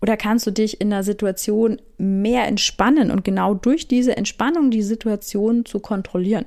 Oder 0.01 0.17
kannst 0.17 0.45
du 0.45 0.51
dich 0.51 0.79
in 0.79 0.93
einer 0.93 1.03
Situation 1.03 1.81
mehr 1.97 2.45
entspannen 2.45 3.09
und 3.09 3.23
genau 3.23 3.55
durch 3.55 3.87
diese 3.87 4.15
Entspannung 4.15 4.69
die 4.69 4.83
Situation 4.83 5.65
zu 5.65 5.79
kontrollieren? 5.79 6.45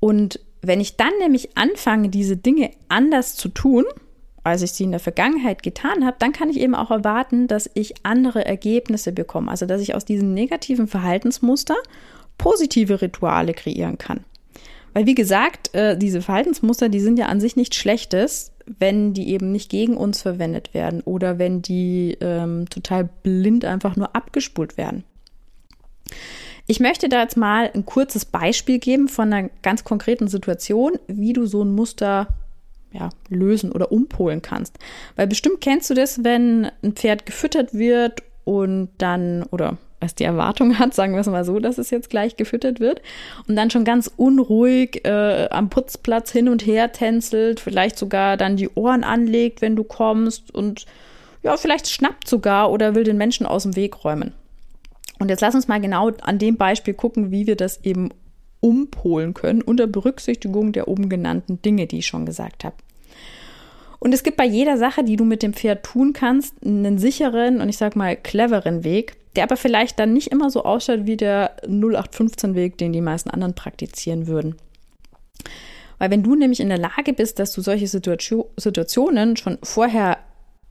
Und 0.00 0.40
wenn 0.60 0.80
ich 0.80 0.96
dann 0.96 1.12
nämlich 1.20 1.56
anfange, 1.56 2.10
diese 2.10 2.36
Dinge 2.36 2.72
anders 2.88 3.36
zu 3.36 3.48
tun, 3.48 3.84
als 4.44 4.62
ich 4.62 4.72
sie 4.72 4.84
in 4.84 4.90
der 4.90 5.00
Vergangenheit 5.00 5.62
getan 5.62 6.04
habe, 6.04 6.16
dann 6.18 6.32
kann 6.32 6.50
ich 6.50 6.60
eben 6.60 6.74
auch 6.74 6.90
erwarten, 6.90 7.48
dass 7.48 7.68
ich 7.74 7.94
andere 8.02 8.44
Ergebnisse 8.44 9.10
bekomme. 9.10 9.50
Also 9.50 9.66
dass 9.66 9.80
ich 9.80 9.94
aus 9.94 10.04
diesem 10.04 10.34
negativen 10.34 10.86
Verhaltensmuster 10.86 11.76
positive 12.36 13.00
Rituale 13.00 13.54
kreieren 13.54 13.96
kann. 13.96 14.20
Weil 14.92 15.06
wie 15.06 15.14
gesagt, 15.14 15.74
äh, 15.74 15.96
diese 15.96 16.22
Verhaltensmuster, 16.22 16.88
die 16.88 17.00
sind 17.00 17.18
ja 17.18 17.26
an 17.26 17.40
sich 17.40 17.56
nichts 17.56 17.76
Schlechtes, 17.76 18.52
wenn 18.78 19.14
die 19.14 19.30
eben 19.30 19.50
nicht 19.50 19.70
gegen 19.70 19.96
uns 19.96 20.22
verwendet 20.22 20.74
werden 20.74 21.00
oder 21.00 21.38
wenn 21.38 21.62
die 21.62 22.16
ähm, 22.20 22.68
total 22.70 23.08
blind 23.22 23.64
einfach 23.64 23.96
nur 23.96 24.14
abgespult 24.14 24.76
werden. 24.76 25.04
Ich 26.66 26.80
möchte 26.80 27.08
da 27.08 27.22
jetzt 27.22 27.36
mal 27.36 27.70
ein 27.74 27.84
kurzes 27.84 28.24
Beispiel 28.24 28.78
geben 28.78 29.08
von 29.08 29.32
einer 29.32 29.50
ganz 29.62 29.84
konkreten 29.84 30.28
Situation, 30.28 30.92
wie 31.08 31.32
du 31.32 31.46
so 31.46 31.62
ein 31.62 31.74
Muster 31.74 32.28
ja, 32.94 33.10
lösen 33.28 33.72
oder 33.72 33.92
umpolen 33.92 34.40
kannst. 34.40 34.78
Weil 35.16 35.26
bestimmt 35.26 35.60
kennst 35.60 35.90
du 35.90 35.94
das, 35.94 36.22
wenn 36.24 36.70
ein 36.82 36.92
Pferd 36.92 37.26
gefüttert 37.26 37.74
wird 37.74 38.22
und 38.44 38.88
dann, 38.98 39.42
oder 39.50 39.76
was 40.00 40.14
die 40.14 40.24
Erwartung 40.24 40.78
hat, 40.78 40.94
sagen 40.94 41.14
wir 41.14 41.20
es 41.20 41.26
mal 41.26 41.44
so, 41.44 41.58
dass 41.58 41.78
es 41.78 41.90
jetzt 41.90 42.08
gleich 42.08 42.36
gefüttert 42.36 42.78
wird 42.78 43.02
und 43.48 43.56
dann 43.56 43.70
schon 43.70 43.84
ganz 43.84 44.10
unruhig 44.16 45.04
äh, 45.04 45.48
am 45.50 45.70
Putzplatz 45.70 46.30
hin 46.30 46.48
und 46.48 46.64
her 46.64 46.92
tänzelt, 46.92 47.60
vielleicht 47.60 47.98
sogar 47.98 48.36
dann 48.36 48.56
die 48.56 48.70
Ohren 48.70 49.02
anlegt, 49.02 49.60
wenn 49.60 49.76
du 49.76 49.84
kommst 49.84 50.54
und 50.54 50.86
ja, 51.42 51.56
vielleicht 51.56 51.90
schnappt 51.90 52.28
sogar 52.28 52.70
oder 52.70 52.94
will 52.94 53.04
den 53.04 53.18
Menschen 53.18 53.44
aus 53.44 53.64
dem 53.64 53.76
Weg 53.76 54.04
räumen. 54.04 54.32
Und 55.18 55.28
jetzt 55.28 55.40
lass 55.40 55.54
uns 55.54 55.68
mal 55.68 55.80
genau 55.80 56.10
an 56.22 56.38
dem 56.38 56.56
Beispiel 56.56 56.94
gucken, 56.94 57.30
wie 57.30 57.46
wir 57.46 57.56
das 57.56 57.84
eben 57.84 58.10
umpolen 58.64 59.34
können 59.34 59.60
unter 59.60 59.86
Berücksichtigung 59.86 60.72
der 60.72 60.88
oben 60.88 61.10
genannten 61.10 61.60
Dinge, 61.60 61.86
die 61.86 61.98
ich 61.98 62.06
schon 62.06 62.24
gesagt 62.24 62.64
habe. 62.64 62.74
Und 63.98 64.14
es 64.14 64.22
gibt 64.22 64.38
bei 64.38 64.46
jeder 64.46 64.78
Sache, 64.78 65.04
die 65.04 65.16
du 65.16 65.26
mit 65.26 65.42
dem 65.42 65.52
Pferd 65.52 65.84
tun 65.84 66.14
kannst, 66.14 66.54
einen 66.64 66.96
sicheren 66.96 67.60
und 67.60 67.68
ich 67.68 67.76
sag 67.76 67.94
mal 67.94 68.16
cleveren 68.16 68.82
Weg, 68.82 69.16
der 69.36 69.44
aber 69.44 69.58
vielleicht 69.58 69.98
dann 69.98 70.14
nicht 70.14 70.28
immer 70.28 70.48
so 70.48 70.64
ausschaut 70.64 71.04
wie 71.04 71.18
der 71.18 71.56
0815-Weg, 71.66 72.78
den 72.78 72.94
die 72.94 73.02
meisten 73.02 73.28
anderen 73.28 73.54
praktizieren 73.54 74.26
würden. 74.26 74.56
Weil 75.98 76.10
wenn 76.10 76.22
du 76.22 76.34
nämlich 76.34 76.60
in 76.60 76.70
der 76.70 76.78
Lage 76.78 77.12
bist, 77.12 77.38
dass 77.38 77.52
du 77.52 77.60
solche 77.60 77.86
Situationen 77.86 79.36
schon 79.36 79.58
vorher 79.62 80.18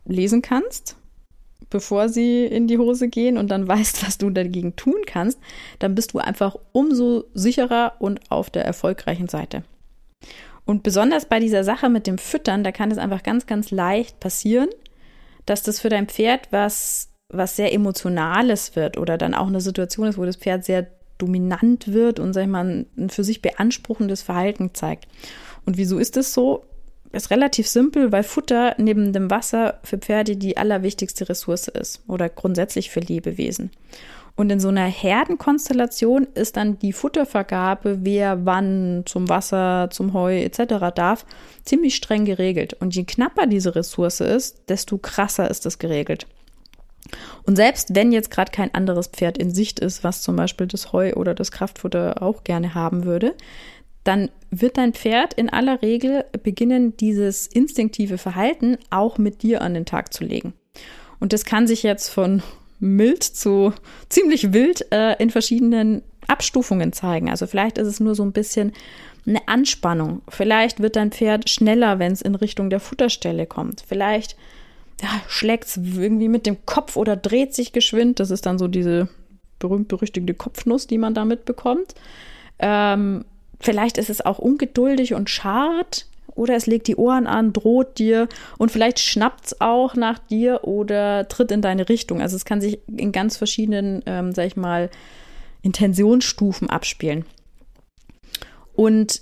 lesen 0.06 0.42
kannst, 0.42 0.96
bevor 1.74 2.08
sie 2.08 2.46
in 2.46 2.68
die 2.68 2.78
Hose 2.78 3.10
gehen 3.10 3.38
und 3.38 3.50
dann 3.50 3.68
weißt, 3.68 4.06
was 4.06 4.18
du 4.18 4.30
dagegen 4.30 4.78
tun 4.78 5.02
kannst, 5.06 5.40
dann 5.80 5.96
bist 5.96 6.14
du 6.14 6.20
einfach 6.20 6.56
umso 6.72 7.26
sicherer 7.34 7.94
und 8.00 8.22
auf 8.32 8.50
der 8.50 8.64
erfolgreichen 8.64 9.28
Seite. 9.28 9.64
Und 10.66 10.84
besonders 10.84 11.26
bei 11.26 11.42
dieser 11.42 11.66
Sache 11.66 11.90
mit 11.90 12.08
dem 12.08 12.18
Füttern, 12.18 12.64
da 12.64 12.72
kann 12.72 12.92
es 12.92 12.98
einfach 12.98 13.24
ganz, 13.24 13.48
ganz 13.48 13.72
leicht 13.72 14.22
passieren, 14.22 14.70
dass 15.46 15.64
das 15.64 15.82
für 15.82 15.90
dein 15.90 16.08
Pferd 16.08 16.48
was, 16.52 17.10
was 17.28 17.58
sehr 17.58 17.74
Emotionales 17.74 18.78
wird 18.78 18.98
oder 18.98 19.18
dann 19.18 19.34
auch 19.34 19.48
eine 19.48 19.60
Situation 19.60 20.08
ist, 20.08 20.18
wo 20.18 20.24
das 20.24 20.38
Pferd 20.38 20.64
sehr 20.64 20.88
dominant 21.18 21.92
wird 21.92 22.20
und, 22.20 22.34
sag 22.34 22.44
ich 22.44 22.50
mal, 22.50 22.86
ein 22.98 23.10
für 23.10 23.24
sich 23.24 23.42
beanspruchendes 23.42 24.22
Verhalten 24.22 24.74
zeigt. 24.74 25.08
Und 25.66 25.78
wieso 25.78 25.98
ist 25.98 26.16
das 26.18 26.34
so? 26.34 26.64
Ist 27.14 27.32
relativ 27.32 27.68
simpel, 27.68 28.12
weil 28.12 28.24
Futter 28.24 28.76
neben 28.78 29.14
dem 29.14 29.30
Wasser 29.30 29.80
für 29.84 29.98
Pferde 29.98 30.36
die 30.36 30.58
allerwichtigste 30.58 31.30
Ressource 31.30 31.68
ist 31.68 32.02
oder 32.08 32.28
grundsätzlich 32.28 32.90
für 32.90 33.00
Lebewesen. 33.00 33.72
Und 34.36 34.52
in 34.52 34.60
so 34.60 34.70
einer 34.70 34.88
Herdenkonstellation 34.88 36.28
ist 36.34 36.58
dann 36.58 36.80
die 36.80 36.92
Futtervergabe, 36.92 38.00
wer 38.02 38.48
wann 38.48 39.04
zum 39.06 39.30
Wasser, 39.30 39.90
zum 39.92 40.14
Heu 40.14 40.42
etc. 40.42 40.92
darf, 40.96 41.26
ziemlich 41.64 41.96
streng 41.96 42.26
geregelt. 42.26 42.74
Und 42.74 42.96
je 42.96 43.04
knapper 43.04 43.46
diese 43.46 43.76
Ressource 43.76 44.22
ist, 44.22 44.70
desto 44.70 44.98
krasser 44.98 45.52
ist 45.52 45.68
das 45.68 45.78
geregelt. 45.78 46.26
Und 47.46 47.58
selbst 47.58 47.94
wenn 47.94 48.12
jetzt 48.12 48.32
gerade 48.32 48.52
kein 48.52 48.74
anderes 48.74 49.08
Pferd 49.08 49.38
in 49.38 49.54
Sicht 49.54 49.80
ist, 49.80 50.04
was 50.04 50.24
zum 50.24 50.36
Beispiel 50.36 50.66
das 50.66 50.94
Heu 50.94 51.14
oder 51.14 51.36
das 51.36 51.52
Kraftfutter 51.52 52.24
auch 52.24 52.44
gerne 52.44 52.74
haben 52.74 53.04
würde, 53.06 53.36
dann 54.04 54.30
wird 54.52 54.78
dein 54.78 54.94
Pferd 54.94 55.34
in 55.34 55.50
aller 55.50 55.82
Regel 55.82 56.26
beginnen, 56.44 56.96
dieses 56.98 57.48
instinktive 57.48 58.18
Verhalten 58.18 58.78
auch 58.90 59.18
mit 59.18 59.44
dir 59.44 59.62
an 59.62 59.74
den 59.74 59.86
Tag 59.86 60.14
zu 60.14 60.24
legen. 60.24 60.54
Und 61.20 61.34
das 61.34 61.46
kann 61.46 61.68
sich 61.68 61.84
jetzt 61.84 62.10
von 62.10 62.44
mild 62.80 63.24
zu 63.24 63.74
ziemlich 64.10 64.52
wild 64.52 64.92
äh, 64.92 65.16
in 65.22 65.30
verschiedenen 65.30 66.04
Abstufungen 66.28 66.94
zeigen. 66.94 67.30
Also 67.30 67.48
vielleicht 67.48 67.78
ist 67.78 67.88
es 67.88 68.00
nur 68.00 68.16
so 68.16 68.24
ein 68.24 68.34
bisschen 68.34 68.74
eine 69.26 69.48
Anspannung. 69.48 70.22
Vielleicht 70.28 70.82
wird 70.82 70.98
dein 70.98 71.12
Pferd 71.12 71.50
schneller, 71.50 72.00
wenn 72.00 72.12
es 72.12 72.22
in 72.22 72.36
Richtung 72.36 72.70
der 72.70 72.82
Futterstelle 72.82 73.46
kommt. 73.46 73.84
Vielleicht 73.88 74.36
ja, 75.02 75.10
schlägt 75.28 75.66
es 75.66 75.78
irgendwie 75.78 76.28
mit 76.28 76.46
dem 76.46 76.66
Kopf 76.66 76.98
oder 76.98 77.16
dreht 77.16 77.54
sich 77.54 77.72
geschwind. 77.72 78.20
Das 78.20 78.32
ist 78.32 78.46
dann 78.46 78.60
so 78.60 78.68
diese 78.68 79.08
berühmt-berüchtigte 79.60 80.34
Kopfnuss, 80.34 80.88
die 80.88 80.98
man 80.98 81.14
da 81.14 81.24
mitbekommt. 81.24 81.96
Ähm, 82.60 83.26
Vielleicht 83.64 83.98
ist 83.98 84.10
es 84.10 84.26
auch 84.26 84.40
ungeduldig 84.40 85.14
und 85.14 85.30
schart 85.30 86.06
oder 86.36 86.56
es 86.56 86.66
legt 86.66 86.88
die 86.88 86.98
Ohren 86.98 87.28
an, 87.28 87.54
droht 87.54 87.98
dir 87.98 88.28
und 88.58 88.72
vielleicht 88.72 89.00
schnappt 89.00 89.46
es 89.46 89.62
auch 89.62 89.96
nach 89.96 90.20
dir 90.20 90.66
oder 90.66 91.30
tritt 91.30 91.50
in 91.50 91.62
deine 91.62 91.88
Richtung. 91.88 92.22
Also 92.22 92.36
es 92.36 92.44
kann 92.44 92.60
sich 92.60 92.80
in 92.88 93.14
ganz 93.14 93.38
verschiedenen, 93.38 94.04
ähm, 94.06 94.34
sag 94.34 94.48
ich 94.48 94.58
mal, 94.58 94.90
Intentionsstufen 95.62 96.70
abspielen. 96.70 97.24
Und 98.76 99.22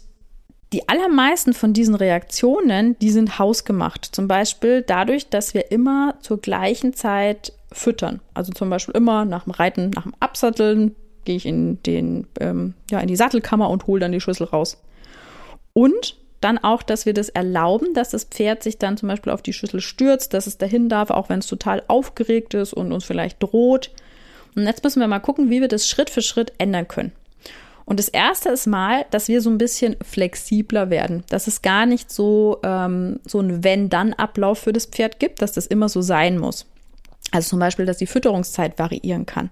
die 0.73 0.89
allermeisten 0.89 1.53
von 1.53 1.73
diesen 1.73 1.93
Reaktionen, 1.93 2.97
die 2.97 3.11
sind 3.11 3.37
hausgemacht. 3.37 4.05
Zum 4.05 4.27
Beispiel 4.27 4.81
dadurch, 4.81 5.29
dass 5.29 5.53
wir 5.53 5.71
immer 5.71 6.15
zur 6.21 6.41
gleichen 6.41 6.93
Zeit 6.93 7.53
füttern. 7.71 8.21
Also 8.33 8.53
zum 8.53 8.71
Beispiel 8.71 8.95
immer 8.95 9.25
nach 9.25 9.43
dem 9.43 9.51
Reiten, 9.51 9.91
nach 9.91 10.03
dem 10.03 10.15
Absatteln, 10.19 10.95
gehe 11.25 11.35
ich 11.35 11.45
in, 11.45 11.81
den, 11.83 12.27
ähm, 12.39 12.73
ja, 12.89 12.99
in 12.99 13.07
die 13.07 13.15
Sattelkammer 13.15 13.69
und 13.69 13.87
hole 13.87 13.99
dann 13.99 14.11
die 14.11 14.21
Schlüssel 14.21 14.45
raus. 14.45 14.81
Und 15.73 16.17
dann 16.41 16.57
auch, 16.57 16.81
dass 16.81 17.05
wir 17.05 17.13
das 17.13 17.29
erlauben, 17.29 17.93
dass 17.93 18.09
das 18.09 18.23
Pferd 18.23 18.63
sich 18.63 18.79
dann 18.79 18.97
zum 18.97 19.07
Beispiel 19.07 19.31
auf 19.31 19.43
die 19.43 19.53
Schüssel 19.53 19.79
stürzt, 19.79 20.33
dass 20.33 20.47
es 20.47 20.57
dahin 20.57 20.89
darf, 20.89 21.11
auch 21.11 21.29
wenn 21.29 21.39
es 21.39 21.47
total 21.47 21.83
aufgeregt 21.87 22.55
ist 22.55 22.73
und 22.73 22.91
uns 22.91 23.05
vielleicht 23.05 23.41
droht. 23.41 23.91
Und 24.55 24.63
jetzt 24.65 24.83
müssen 24.83 24.99
wir 24.99 25.07
mal 25.07 25.19
gucken, 25.19 25.49
wie 25.49 25.61
wir 25.61 25.67
das 25.67 25.87
Schritt 25.87 26.09
für 26.09 26.21
Schritt 26.21 26.51
ändern 26.57 26.87
können. 26.87 27.11
Und 27.85 27.99
das 27.99 28.09
erste 28.09 28.49
ist 28.49 28.67
mal, 28.67 29.05
dass 29.11 29.27
wir 29.27 29.41
so 29.41 29.49
ein 29.49 29.57
bisschen 29.57 29.97
flexibler 30.01 30.89
werden, 30.89 31.23
dass 31.29 31.47
es 31.47 31.61
gar 31.61 31.85
nicht 31.85 32.11
so, 32.11 32.59
ähm, 32.63 33.19
so 33.25 33.39
ein 33.39 33.63
Wenn-Dann-Ablauf 33.63 34.59
für 34.59 34.73
das 34.73 34.85
Pferd 34.85 35.19
gibt, 35.19 35.41
dass 35.41 35.51
das 35.51 35.67
immer 35.67 35.89
so 35.89 36.01
sein 36.01 36.37
muss. 36.37 36.65
Also 37.31 37.51
zum 37.51 37.59
Beispiel, 37.59 37.85
dass 37.85 37.97
die 37.97 38.07
Fütterungszeit 38.07 38.77
variieren 38.77 39.25
kann. 39.25 39.49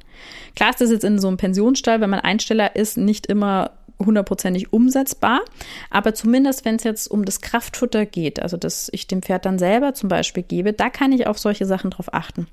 Klar 0.55 0.71
ist 0.71 0.81
das 0.81 0.91
jetzt 0.91 1.05
in 1.05 1.17
so 1.17 1.29
einem 1.29 1.37
Pensionsstall, 1.37 2.01
wenn 2.01 2.09
man 2.09 2.19
Einsteller 2.19 2.75
ist, 2.75 2.97
nicht 2.97 3.25
immer 3.27 3.71
hundertprozentig 3.99 4.71
umsetzbar. 4.71 5.41
Aber 5.89 6.13
zumindest, 6.13 6.65
wenn 6.65 6.75
es 6.75 6.83
jetzt 6.83 7.07
um 7.07 7.25
das 7.25 7.41
Kraftfutter 7.41 8.05
geht, 8.05 8.41
also 8.41 8.57
dass 8.57 8.89
ich 8.91 9.07
dem 9.07 9.21
Pferd 9.21 9.45
dann 9.45 9.59
selber 9.59 9.93
zum 9.93 10.09
Beispiel 10.09 10.43
gebe, 10.43 10.73
da 10.73 10.89
kann 10.89 11.11
ich 11.11 11.27
auf 11.27 11.39
solche 11.39 11.65
Sachen 11.65 11.91
drauf 11.91 12.13
achten. 12.13 12.47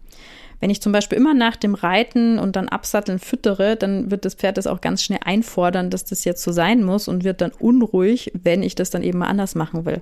Wenn 0.59 0.71
ich 0.71 0.81
zum 0.81 0.93
Beispiel 0.93 1.19
immer 1.19 1.35
nach 1.35 1.57
dem 1.57 1.75
Reiten 1.75 2.39
und 2.39 2.57
dann 2.57 2.69
Absatteln 2.69 3.19
füttere, 3.19 3.77
dann 3.77 4.11
wird 4.11 4.25
das 4.25 4.35
Pferd 4.35 4.57
das 4.57 4.67
auch 4.67 4.81
ganz 4.81 5.03
schnell 5.03 5.21
einfordern, 5.23 5.91
dass 5.91 6.05
das 6.05 6.25
jetzt 6.25 6.43
so 6.43 6.51
sein 6.51 6.83
muss 6.83 7.09
und 7.09 7.25
wird 7.25 7.43
dann 7.43 7.53
unruhig, 7.53 8.33
wenn 8.35 8.63
ich 8.63 8.75
das 8.75 8.91
dann 8.91 9.03
eben 9.03 9.19
mal 9.19 9.29
anders 9.29 9.55
machen 9.55 9.85
will. 9.85 10.01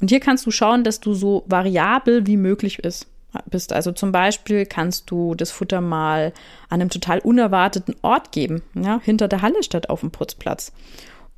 Und 0.00 0.08
hier 0.08 0.20
kannst 0.20 0.46
du 0.46 0.50
schauen, 0.50 0.84
dass 0.84 1.00
du 1.00 1.14
so 1.14 1.44
variabel 1.46 2.26
wie 2.26 2.38
möglich 2.38 2.78
ist 2.78 3.06
bist. 3.46 3.72
Also 3.72 3.92
zum 3.92 4.12
Beispiel 4.12 4.66
kannst 4.66 5.10
du 5.10 5.34
das 5.34 5.50
Futter 5.50 5.80
mal 5.80 6.32
an 6.68 6.80
einem 6.80 6.90
total 6.90 7.18
unerwarteten 7.20 7.96
Ort 8.02 8.32
geben, 8.32 8.62
ja, 8.74 9.00
hinter 9.02 9.28
der 9.28 9.42
Halle 9.42 9.62
statt 9.62 9.90
auf 9.90 10.00
dem 10.00 10.10
Putzplatz. 10.10 10.72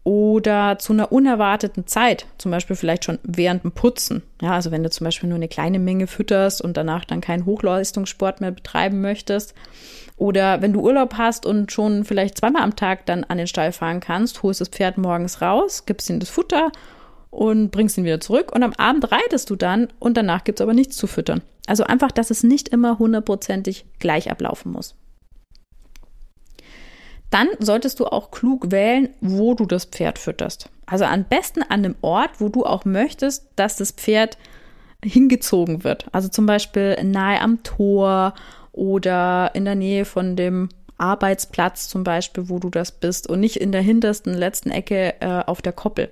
Oder 0.04 0.78
zu 0.78 0.92
einer 0.92 1.10
unerwarteten 1.10 1.88
Zeit, 1.88 2.26
zum 2.38 2.52
Beispiel 2.52 2.76
vielleicht 2.76 3.04
schon 3.04 3.18
während 3.24 3.64
dem 3.64 3.72
Putzen. 3.72 4.22
Ja, 4.40 4.52
also 4.52 4.70
wenn 4.70 4.84
du 4.84 4.90
zum 4.90 5.04
Beispiel 5.04 5.28
nur 5.28 5.34
eine 5.34 5.48
kleine 5.48 5.80
Menge 5.80 6.06
fütterst 6.06 6.62
und 6.62 6.76
danach 6.76 7.04
dann 7.04 7.20
keinen 7.20 7.44
Hochleistungssport 7.44 8.40
mehr 8.40 8.52
betreiben 8.52 9.00
möchtest. 9.00 9.54
Oder 10.16 10.62
wenn 10.62 10.72
du 10.72 10.80
Urlaub 10.80 11.14
hast 11.14 11.44
und 11.44 11.72
schon 11.72 12.04
vielleicht 12.04 12.38
zweimal 12.38 12.62
am 12.62 12.76
Tag 12.76 13.04
dann 13.06 13.24
an 13.24 13.38
den 13.38 13.48
Stall 13.48 13.72
fahren 13.72 13.98
kannst, 13.98 14.44
holst 14.44 14.60
das 14.60 14.68
Pferd 14.68 14.96
morgens 14.96 15.42
raus, 15.42 15.86
gibst 15.86 16.08
ihm 16.08 16.20
das 16.20 16.30
Futter 16.30 16.70
und 17.30 17.70
bringst 17.70 17.98
ihn 17.98 18.04
wieder 18.04 18.20
zurück 18.20 18.52
und 18.54 18.62
am 18.62 18.72
Abend 18.74 19.10
reitest 19.10 19.50
du 19.50 19.56
dann 19.56 19.88
und 19.98 20.16
danach 20.16 20.44
gibt 20.44 20.60
es 20.60 20.62
aber 20.62 20.74
nichts 20.74 20.96
zu 20.96 21.06
füttern. 21.06 21.42
Also 21.66 21.84
einfach, 21.84 22.12
dass 22.12 22.30
es 22.30 22.42
nicht 22.42 22.68
immer 22.68 22.98
hundertprozentig 22.98 23.86
gleich 23.98 24.30
ablaufen 24.30 24.72
muss. 24.72 24.94
Dann 27.30 27.48
solltest 27.58 27.98
du 28.00 28.06
auch 28.06 28.30
klug 28.30 28.70
wählen, 28.70 29.08
wo 29.20 29.54
du 29.54 29.66
das 29.66 29.84
Pferd 29.84 30.18
fütterst. 30.18 30.70
Also 30.86 31.04
am 31.04 31.24
besten 31.24 31.62
an 31.62 31.84
einem 31.84 31.96
Ort, 32.00 32.40
wo 32.40 32.48
du 32.48 32.64
auch 32.64 32.84
möchtest, 32.84 33.48
dass 33.56 33.76
das 33.76 33.90
Pferd 33.90 34.38
hingezogen 35.04 35.84
wird. 35.84 36.06
Also 36.12 36.28
zum 36.28 36.46
Beispiel 36.46 36.96
nahe 37.02 37.40
am 37.40 37.62
Tor 37.64 38.34
oder 38.72 39.50
in 39.54 39.64
der 39.64 39.74
Nähe 39.74 40.04
von 40.04 40.36
dem 40.36 40.68
Arbeitsplatz 40.98 41.88
zum 41.88 42.04
Beispiel, 42.04 42.48
wo 42.48 42.58
du 42.58 42.70
das 42.70 42.92
bist 42.92 43.28
und 43.28 43.40
nicht 43.40 43.56
in 43.56 43.72
der 43.72 43.82
hintersten 43.82 44.32
letzten 44.34 44.70
Ecke 44.70 45.20
äh, 45.20 45.42
auf 45.44 45.60
der 45.60 45.72
Koppel. 45.72 46.10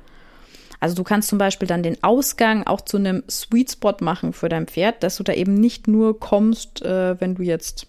Also 0.84 0.96
du 0.96 1.02
kannst 1.02 1.30
zum 1.30 1.38
Beispiel 1.38 1.66
dann 1.66 1.82
den 1.82 2.04
Ausgang 2.04 2.66
auch 2.66 2.82
zu 2.82 2.98
einem 2.98 3.24
Sweet 3.26 3.70
Spot 3.70 3.96
machen 4.00 4.34
für 4.34 4.50
dein 4.50 4.66
Pferd, 4.66 5.02
dass 5.02 5.16
du 5.16 5.22
da 5.22 5.32
eben 5.32 5.54
nicht 5.54 5.88
nur 5.88 6.20
kommst, 6.20 6.82
äh, 6.82 7.18
wenn 7.18 7.36
du 7.36 7.42
jetzt 7.42 7.86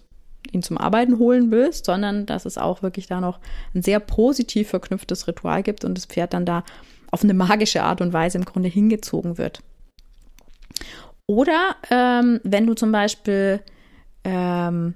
ihn 0.50 0.62
zum 0.62 0.78
Arbeiten 0.78 1.18
holen 1.18 1.50
willst, 1.50 1.84
sondern 1.84 2.24
dass 2.24 2.46
es 2.46 2.56
auch 2.56 2.80
wirklich 2.80 3.06
da 3.06 3.20
noch 3.20 3.38
ein 3.74 3.82
sehr 3.82 4.00
positiv 4.00 4.70
verknüpftes 4.70 5.28
Ritual 5.28 5.62
gibt 5.62 5.84
und 5.84 5.94
das 5.94 6.06
Pferd 6.06 6.32
dann 6.32 6.46
da 6.46 6.64
auf 7.10 7.22
eine 7.22 7.34
magische 7.34 7.82
Art 7.82 8.00
und 8.00 8.14
Weise 8.14 8.38
im 8.38 8.46
Grunde 8.46 8.70
hingezogen 8.70 9.36
wird. 9.36 9.60
Oder 11.26 11.76
ähm, 11.90 12.40
wenn 12.44 12.66
du 12.66 12.72
zum 12.72 12.92
Beispiel 12.92 13.60
ähm, 14.24 14.94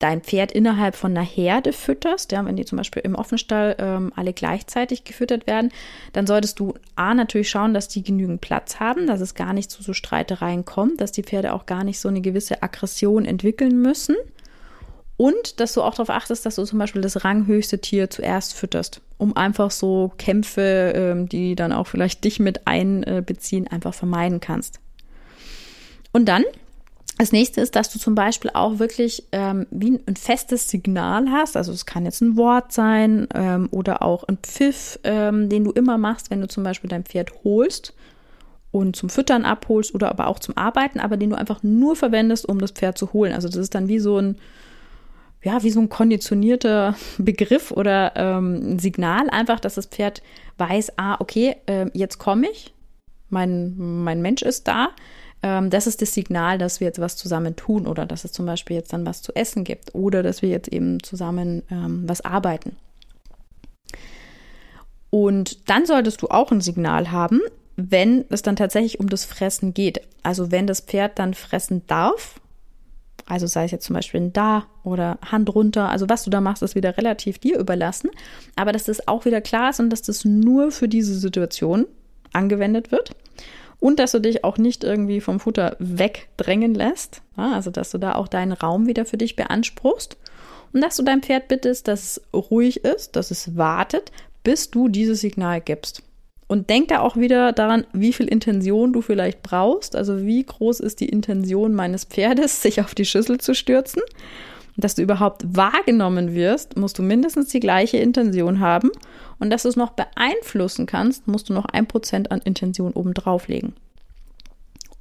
dein 0.00 0.22
Pferd 0.22 0.50
innerhalb 0.50 0.96
von 0.96 1.12
einer 1.12 1.24
Herde 1.24 1.72
fütterst, 1.72 2.32
ja, 2.32 2.44
wenn 2.44 2.56
die 2.56 2.64
zum 2.64 2.78
Beispiel 2.78 3.02
im 3.04 3.14
Offenstall 3.14 3.76
ähm, 3.78 4.12
alle 4.16 4.32
gleichzeitig 4.32 5.04
gefüttert 5.04 5.46
werden, 5.46 5.70
dann 6.14 6.26
solltest 6.26 6.58
du 6.58 6.74
A 6.96 7.14
natürlich 7.14 7.50
schauen, 7.50 7.74
dass 7.74 7.86
die 7.86 8.02
genügend 8.02 8.40
Platz 8.40 8.80
haben, 8.80 9.06
dass 9.06 9.20
es 9.20 9.34
gar 9.34 9.52
nicht 9.52 9.70
zu 9.70 9.82
so 9.82 9.92
Streitereien 9.92 10.64
kommt, 10.64 11.02
dass 11.02 11.12
die 11.12 11.22
Pferde 11.22 11.52
auch 11.52 11.66
gar 11.66 11.84
nicht 11.84 12.00
so 12.00 12.08
eine 12.08 12.22
gewisse 12.22 12.62
Aggression 12.62 13.26
entwickeln 13.26 13.80
müssen. 13.80 14.16
Und 15.18 15.60
dass 15.60 15.74
du 15.74 15.82
auch 15.82 15.92
darauf 15.92 16.08
achtest, 16.08 16.46
dass 16.46 16.54
du 16.54 16.64
zum 16.64 16.78
Beispiel 16.78 17.02
das 17.02 17.22
ranghöchste 17.26 17.78
Tier 17.78 18.08
zuerst 18.08 18.54
fütterst, 18.54 19.02
um 19.18 19.36
einfach 19.36 19.70
so 19.70 20.12
Kämpfe, 20.16 20.94
ähm, 20.96 21.28
die 21.28 21.54
dann 21.56 21.72
auch 21.72 21.86
vielleicht 21.86 22.24
dich 22.24 22.40
mit 22.40 22.66
einbeziehen, 22.66 23.68
einfach 23.68 23.92
vermeiden 23.92 24.40
kannst. 24.40 24.80
Und 26.10 26.26
dann 26.26 26.44
das 27.20 27.32
nächste 27.32 27.60
ist, 27.60 27.76
dass 27.76 27.92
du 27.92 27.98
zum 27.98 28.14
Beispiel 28.14 28.50
auch 28.54 28.78
wirklich 28.78 29.24
ähm, 29.32 29.66
wie 29.70 30.00
ein, 30.06 30.16
festes 30.16 30.68
Signal 30.68 31.30
hast. 31.30 31.54
Also 31.54 31.70
es 31.70 31.84
kann 31.84 32.06
jetzt 32.06 32.22
ein 32.22 32.38
Wort 32.38 32.72
sein 32.72 33.28
ähm, 33.34 33.68
oder 33.70 34.02
auch 34.02 34.24
ein 34.24 34.38
Pfiff, 34.38 34.98
ähm, 35.04 35.50
den 35.50 35.64
du 35.64 35.70
immer 35.70 35.98
machst, 35.98 36.30
wenn 36.30 36.40
du 36.40 36.48
zum 36.48 36.64
Beispiel 36.64 36.88
dein 36.88 37.04
Pferd 37.04 37.44
holst 37.44 37.92
und 38.70 38.96
zum 38.96 39.10
Füttern 39.10 39.44
abholst 39.44 39.94
oder 39.94 40.08
aber 40.08 40.28
auch 40.28 40.38
zum 40.38 40.56
Arbeiten, 40.56 40.98
aber 40.98 41.18
den 41.18 41.30
du 41.30 41.36
einfach 41.36 41.62
nur 41.62 41.94
verwendest, 41.94 42.48
um 42.48 42.58
das 42.58 42.70
Pferd 42.70 42.96
zu 42.96 43.12
holen. 43.12 43.34
Also 43.34 43.48
das 43.48 43.56
ist 43.56 43.74
dann 43.74 43.88
wie 43.88 43.98
so 43.98 44.16
ein 44.16 44.36
ja, 45.42 45.62
wie 45.62 45.70
so 45.70 45.80
ein 45.80 45.88
konditionierter 45.90 46.94
Begriff 47.18 47.70
oder 47.70 48.12
ähm, 48.16 48.74
ein 48.74 48.78
Signal 48.78 49.28
einfach, 49.28 49.60
dass 49.60 49.74
das 49.74 49.86
Pferd 49.86 50.22
weiß, 50.56 50.98
ah, 50.98 51.16
okay, 51.18 51.56
äh, 51.66 51.86
jetzt 51.92 52.18
komme 52.18 52.48
ich, 52.50 52.72
mein, 53.28 53.74
mein 53.76 54.22
Mensch 54.22 54.42
ist 54.42 54.68
da. 54.68 54.88
Ähm, 55.42 55.70
das 55.70 55.86
ist 55.86 56.02
das 56.02 56.14
Signal, 56.14 56.58
dass 56.58 56.80
wir 56.80 56.86
jetzt 56.86 57.00
was 57.00 57.16
zusammen 57.16 57.56
tun 57.56 57.86
oder 57.86 58.06
dass 58.06 58.24
es 58.24 58.32
zum 58.32 58.46
Beispiel 58.46 58.76
jetzt 58.76 58.92
dann 58.92 59.06
was 59.06 59.22
zu 59.22 59.34
essen 59.34 59.64
gibt 59.64 59.94
oder 59.94 60.22
dass 60.22 60.42
wir 60.42 60.48
jetzt 60.48 60.68
eben 60.68 61.02
zusammen 61.02 61.62
ähm, 61.70 62.04
was 62.06 62.20
arbeiten. 62.20 62.76
Und 65.10 65.68
dann 65.68 65.86
solltest 65.86 66.22
du 66.22 66.28
auch 66.28 66.52
ein 66.52 66.60
Signal 66.60 67.10
haben, 67.10 67.40
wenn 67.76 68.24
es 68.28 68.42
dann 68.42 68.56
tatsächlich 68.56 69.00
um 69.00 69.08
das 69.08 69.24
Fressen 69.24 69.74
geht. 69.74 70.00
Also 70.22 70.52
wenn 70.52 70.66
das 70.66 70.80
Pferd 70.80 71.18
dann 71.18 71.34
fressen 71.34 71.86
darf, 71.86 72.40
also 73.26 73.46
sei 73.46 73.64
es 73.64 73.70
jetzt 73.70 73.86
zum 73.86 73.94
Beispiel 73.94 74.20
ein 74.20 74.32
Da 74.32 74.66
oder 74.82 75.18
Hand 75.24 75.54
runter. 75.54 75.88
Also 75.88 76.08
was 76.08 76.24
du 76.24 76.30
da 76.30 76.40
machst, 76.40 76.62
ist 76.62 76.74
wieder 76.74 76.96
relativ 76.96 77.38
dir 77.38 77.58
überlassen. 77.58 78.10
Aber 78.56 78.72
dass 78.72 78.84
das 78.84 79.06
auch 79.06 79.24
wieder 79.24 79.40
klar 79.40 79.70
ist 79.70 79.80
und 79.80 79.90
dass 79.90 80.02
das 80.02 80.24
nur 80.24 80.72
für 80.72 80.88
diese 80.88 81.16
Situation 81.16 81.86
angewendet 82.32 82.90
wird. 82.90 83.14
Und 83.80 83.98
dass 83.98 84.12
du 84.12 84.20
dich 84.20 84.44
auch 84.44 84.58
nicht 84.58 84.84
irgendwie 84.84 85.20
vom 85.20 85.40
Futter 85.40 85.76
wegdrängen 85.78 86.74
lässt. 86.74 87.22
Also 87.36 87.70
dass 87.70 87.90
du 87.90 87.98
da 87.98 88.14
auch 88.14 88.28
deinen 88.28 88.52
Raum 88.52 88.86
wieder 88.86 89.06
für 89.06 89.16
dich 89.16 89.36
beanspruchst. 89.36 90.16
Und 90.72 90.82
dass 90.82 90.96
du 90.96 91.02
dein 91.02 91.22
Pferd 91.22 91.48
bittest, 91.48 91.88
dass 91.88 92.02
es 92.02 92.22
ruhig 92.32 92.84
ist, 92.84 93.16
dass 93.16 93.30
es 93.30 93.56
wartet, 93.56 94.12
bis 94.44 94.70
du 94.70 94.88
dieses 94.88 95.20
Signal 95.20 95.60
gibst. 95.60 96.02
Und 96.46 96.68
denk 96.68 96.88
da 96.88 97.00
auch 97.00 97.16
wieder 97.16 97.52
daran, 97.52 97.86
wie 97.92 98.12
viel 98.12 98.26
Intention 98.26 98.92
du 98.92 99.02
vielleicht 99.02 99.42
brauchst. 99.42 99.94
Also 99.94 100.26
wie 100.26 100.44
groß 100.44 100.80
ist 100.80 101.00
die 101.00 101.08
Intention 101.08 101.74
meines 101.74 102.04
Pferdes, 102.04 102.60
sich 102.62 102.80
auf 102.80 102.94
die 102.94 103.04
Schüssel 103.04 103.38
zu 103.38 103.54
stürzen. 103.54 104.02
Dass 104.80 104.94
du 104.94 105.02
überhaupt 105.02 105.42
wahrgenommen 105.56 106.34
wirst, 106.34 106.76
musst 106.76 106.98
du 106.98 107.02
mindestens 107.02 107.48
die 107.48 107.60
gleiche 107.60 107.98
Intention 107.98 108.60
haben. 108.60 108.90
Und 109.38 109.50
dass 109.50 109.62
du 109.62 109.68
es 109.68 109.76
noch 109.76 109.90
beeinflussen 109.90 110.86
kannst, 110.86 111.26
musst 111.26 111.48
du 111.48 111.52
noch 111.52 111.66
ein 111.66 111.86
Prozent 111.86 112.30
an 112.30 112.40
Intention 112.40 112.92
obendrauf 112.92 113.48
legen. 113.48 113.74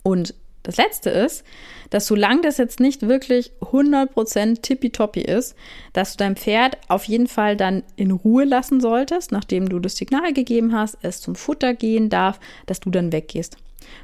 Und 0.04 0.34
das 0.64 0.78
letzte 0.78 1.10
ist, 1.10 1.44
dass 1.90 2.06
solange 2.06 2.42
das 2.42 2.58
jetzt 2.58 2.80
nicht 2.80 3.08
wirklich 3.08 3.52
100% 3.62 4.62
tippitoppi 4.62 5.22
ist, 5.22 5.56
dass 5.94 6.12
du 6.12 6.18
dein 6.18 6.36
Pferd 6.36 6.78
auf 6.90 7.06
jeden 7.06 7.28
Fall 7.28 7.56
dann 7.56 7.84
in 7.96 8.12
Ruhe 8.12 8.44
lassen 8.44 8.82
solltest, 8.82 9.32
nachdem 9.32 9.70
du 9.70 9.80
das 9.80 9.96
Signal 9.96 10.34
gegeben 10.34 10.76
hast, 10.76 10.98
es 11.02 11.22
zum 11.22 11.36
Futter 11.36 11.74
gehen 11.74 12.10
darf, 12.10 12.40
dass 12.66 12.82
du 12.82 12.90
dann 12.90 13.12
weggehst. 13.12 13.58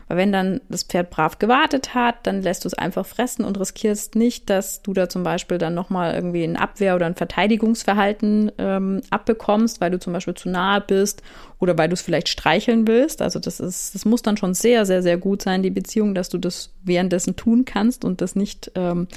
Weil 0.07 0.17
wenn 0.17 0.31
dann 0.31 0.61
das 0.69 0.83
Pferd 0.83 1.09
brav 1.09 1.39
gewartet 1.39 1.93
hat, 1.95 2.15
dann 2.23 2.41
lässt 2.41 2.63
du 2.63 2.67
es 2.67 2.73
einfach 2.73 3.05
fressen 3.05 3.43
und 3.43 3.59
riskierst 3.59 4.15
nicht, 4.15 4.49
dass 4.49 4.81
du 4.81 4.93
da 4.93 5.09
zum 5.09 5.23
Beispiel 5.23 5.57
dann 5.57 5.73
nochmal 5.73 6.13
irgendwie 6.13 6.43
ein 6.43 6.57
Abwehr- 6.57 6.95
oder 6.95 7.05
ein 7.05 7.15
Verteidigungsverhalten 7.15 8.51
ähm, 8.57 9.01
abbekommst, 9.09 9.81
weil 9.81 9.91
du 9.91 9.99
zum 9.99 10.13
Beispiel 10.13 10.35
zu 10.35 10.49
nahe 10.49 10.81
bist 10.81 11.23
oder 11.59 11.77
weil 11.77 11.89
du 11.89 11.93
es 11.93 12.01
vielleicht 12.01 12.29
streicheln 12.29 12.87
willst. 12.87 13.21
Also 13.21 13.39
das 13.39 13.59
ist, 13.59 13.95
das 13.95 14.05
muss 14.05 14.21
dann 14.21 14.37
schon 14.37 14.53
sehr, 14.53 14.85
sehr, 14.85 15.01
sehr 15.01 15.17
gut 15.17 15.41
sein, 15.41 15.63
die 15.63 15.71
Beziehung, 15.71 16.15
dass 16.15 16.29
du 16.29 16.37
das 16.37 16.73
währenddessen 16.83 17.35
tun 17.35 17.65
kannst 17.65 18.05
und 18.05 18.21
das 18.21 18.35
nicht 18.35 18.71
ähm, 18.75 19.07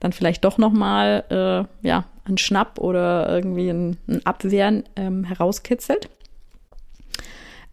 dann 0.00 0.12
vielleicht 0.12 0.44
doch 0.44 0.58
nochmal 0.58 1.24
äh, 1.30 1.86
ja, 1.86 2.04
ein 2.24 2.38
Schnapp 2.38 2.78
oder 2.78 3.28
irgendwie 3.28 3.70
ein, 3.70 3.96
ein 4.08 4.24
Abwehren 4.24 4.84
ähm, 4.96 5.24
herauskitzelt 5.24 6.08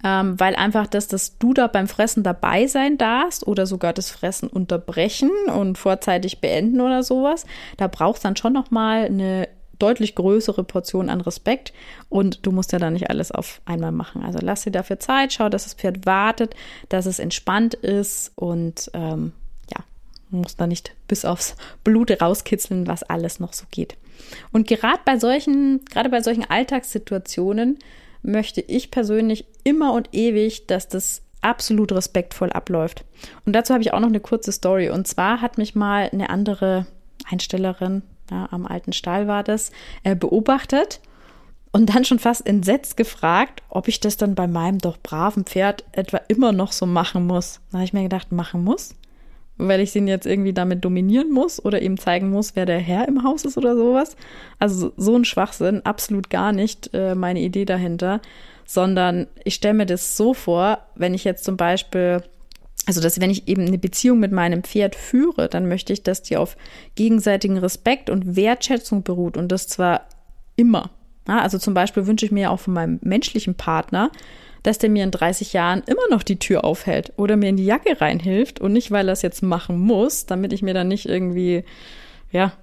ähm, 0.03 0.39
weil 0.39 0.55
einfach 0.55 0.87
das, 0.87 1.07
dass 1.07 1.37
du 1.37 1.53
da 1.53 1.67
beim 1.67 1.87
Fressen 1.87 2.23
dabei 2.23 2.67
sein 2.67 2.97
darfst 2.97 3.47
oder 3.47 3.65
sogar 3.65 3.93
das 3.93 4.11
Fressen 4.11 4.49
unterbrechen 4.49 5.31
und 5.53 5.77
vorzeitig 5.77 6.41
beenden 6.41 6.81
oder 6.81 7.03
sowas, 7.03 7.45
da 7.77 7.87
brauchst 7.87 8.25
dann 8.25 8.35
schon 8.35 8.53
noch 8.53 8.71
mal 8.71 9.05
eine 9.05 9.47
deutlich 9.79 10.15
größere 10.15 10.63
Portion 10.63 11.09
an 11.09 11.21
Respekt 11.21 11.73
und 12.09 12.45
du 12.45 12.51
musst 12.51 12.71
ja 12.71 12.79
dann 12.79 12.93
nicht 12.93 13.09
alles 13.09 13.31
auf 13.31 13.61
einmal 13.65 13.91
machen. 13.91 14.23
Also 14.23 14.39
lass 14.41 14.63
dir 14.63 14.71
dafür 14.71 14.99
Zeit, 14.99 15.33
schau, 15.33 15.49
dass 15.49 15.63
das 15.63 15.73
Pferd 15.73 16.05
wartet, 16.05 16.55
dass 16.89 17.05
es 17.05 17.19
entspannt 17.19 17.73
ist 17.73 18.31
und 18.35 18.91
ähm, 18.93 19.33
ja, 19.69 19.83
musst 20.29 20.61
da 20.61 20.67
nicht 20.67 20.93
bis 21.07 21.25
aufs 21.25 21.55
Blut 21.83 22.21
rauskitzeln, 22.21 22.87
was 22.87 23.03
alles 23.03 23.39
noch 23.39 23.53
so 23.53 23.65
geht. 23.71 23.97
Und 24.51 24.67
gerade 24.67 24.99
bei 25.05 25.17
solchen, 25.17 25.83
gerade 25.85 26.09
bei 26.09 26.21
solchen 26.21 26.49
Alltagssituationen 26.49 27.79
möchte 28.23 28.61
ich 28.61 28.91
persönlich 28.91 29.45
immer 29.63 29.93
und 29.93 30.09
ewig, 30.13 30.67
dass 30.67 30.87
das 30.87 31.21
absolut 31.41 31.91
respektvoll 31.91 32.51
abläuft. 32.51 33.03
Und 33.45 33.53
dazu 33.53 33.73
habe 33.73 33.83
ich 33.83 33.93
auch 33.93 33.99
noch 33.99 34.07
eine 34.07 34.19
kurze 34.19 34.51
Story. 34.51 34.89
Und 34.89 35.07
zwar 35.07 35.41
hat 35.41 35.57
mich 35.57 35.75
mal 35.75 36.09
eine 36.11 36.29
andere 36.29 36.87
Einstellerin, 37.29 38.01
ja, 38.31 38.47
am 38.51 38.65
alten 38.65 38.93
Stall 38.93 39.27
war 39.27 39.43
das, 39.43 39.71
äh, 40.03 40.15
beobachtet 40.15 41.01
und 41.71 41.93
dann 41.93 42.05
schon 42.05 42.19
fast 42.19 42.45
entsetzt 42.47 42.97
gefragt, 42.97 43.61
ob 43.67 43.87
ich 43.87 43.99
das 43.99 44.15
dann 44.15 44.35
bei 44.35 44.47
meinem 44.47 44.79
doch 44.79 44.97
braven 44.97 45.43
Pferd 45.43 45.83
etwa 45.91 46.17
immer 46.27 46.51
noch 46.51 46.71
so 46.71 46.85
machen 46.85 47.27
muss. 47.27 47.59
Da 47.71 47.79
habe 47.79 47.85
ich 47.85 47.93
mir 47.93 48.03
gedacht, 48.03 48.31
machen 48.31 48.63
muss? 48.63 48.95
Weil 49.57 49.81
ich 49.81 49.95
ihn 49.95 50.07
jetzt 50.07 50.25
irgendwie 50.25 50.53
damit 50.53 50.83
dominieren 50.83 51.31
muss 51.31 51.63
oder 51.63 51.81
ihm 51.81 51.97
zeigen 51.97 52.29
muss, 52.29 52.55
wer 52.55 52.65
der 52.65 52.79
Herr 52.79 53.07
im 53.07 53.23
Haus 53.23 53.45
ist 53.45 53.57
oder 53.57 53.75
sowas. 53.75 54.15
Also 54.59 54.91
so 54.97 55.15
ein 55.15 55.25
Schwachsinn, 55.25 55.85
absolut 55.85 56.29
gar 56.29 56.51
nicht 56.51 56.89
äh, 56.93 57.15
meine 57.15 57.41
Idee 57.41 57.65
dahinter, 57.65 58.21
sondern 58.65 59.27
ich 59.43 59.55
stelle 59.55 59.75
mir 59.75 59.85
das 59.85 60.17
so 60.17 60.33
vor, 60.33 60.79
wenn 60.95 61.13
ich 61.13 61.23
jetzt 61.23 61.43
zum 61.43 61.57
Beispiel, 61.57 62.23
also 62.87 62.99
dass 62.99 63.19
wenn 63.19 63.29
ich 63.29 63.47
eben 63.47 63.65
eine 63.67 63.77
Beziehung 63.77 64.19
mit 64.19 64.31
meinem 64.31 64.63
Pferd 64.63 64.95
führe, 64.95 65.47
dann 65.49 65.67
möchte 65.67 65.93
ich, 65.93 66.03
dass 66.03 66.23
die 66.23 66.37
auf 66.37 66.57
gegenseitigen 66.95 67.57
Respekt 67.57 68.09
und 68.09 68.35
Wertschätzung 68.35 69.03
beruht 69.03 69.37
und 69.37 69.51
das 69.51 69.67
zwar 69.67 70.07
immer. 70.55 70.89
Ja, 71.27 71.39
also 71.39 71.57
zum 71.57 71.73
Beispiel 71.73 72.07
wünsche 72.07 72.25
ich 72.25 72.31
mir 72.31 72.51
auch 72.51 72.59
von 72.59 72.73
meinem 72.73 72.99
menschlichen 73.01 73.55
Partner, 73.55 74.11
dass 74.63 74.77
der 74.77 74.89
mir 74.89 75.03
in 75.03 75.11
30 75.11 75.53
Jahren 75.53 75.83
immer 75.85 76.07
noch 76.09 76.23
die 76.23 76.39
Tür 76.39 76.63
aufhält 76.63 77.13
oder 77.17 77.35
mir 77.35 77.49
in 77.49 77.57
die 77.57 77.65
Jacke 77.65 77.99
reinhilft 77.99 78.59
und 78.59 78.73
nicht, 78.73 78.91
weil 78.91 79.07
er 79.07 79.13
es 79.13 79.21
jetzt 79.21 79.43
machen 79.43 79.77
muss, 79.77 80.25
damit 80.25 80.53
ich 80.53 80.61
mir 80.61 80.73
dann 80.73 80.87
nicht 80.87 81.05
irgendwie, 81.05 81.63
ja, 82.31 82.53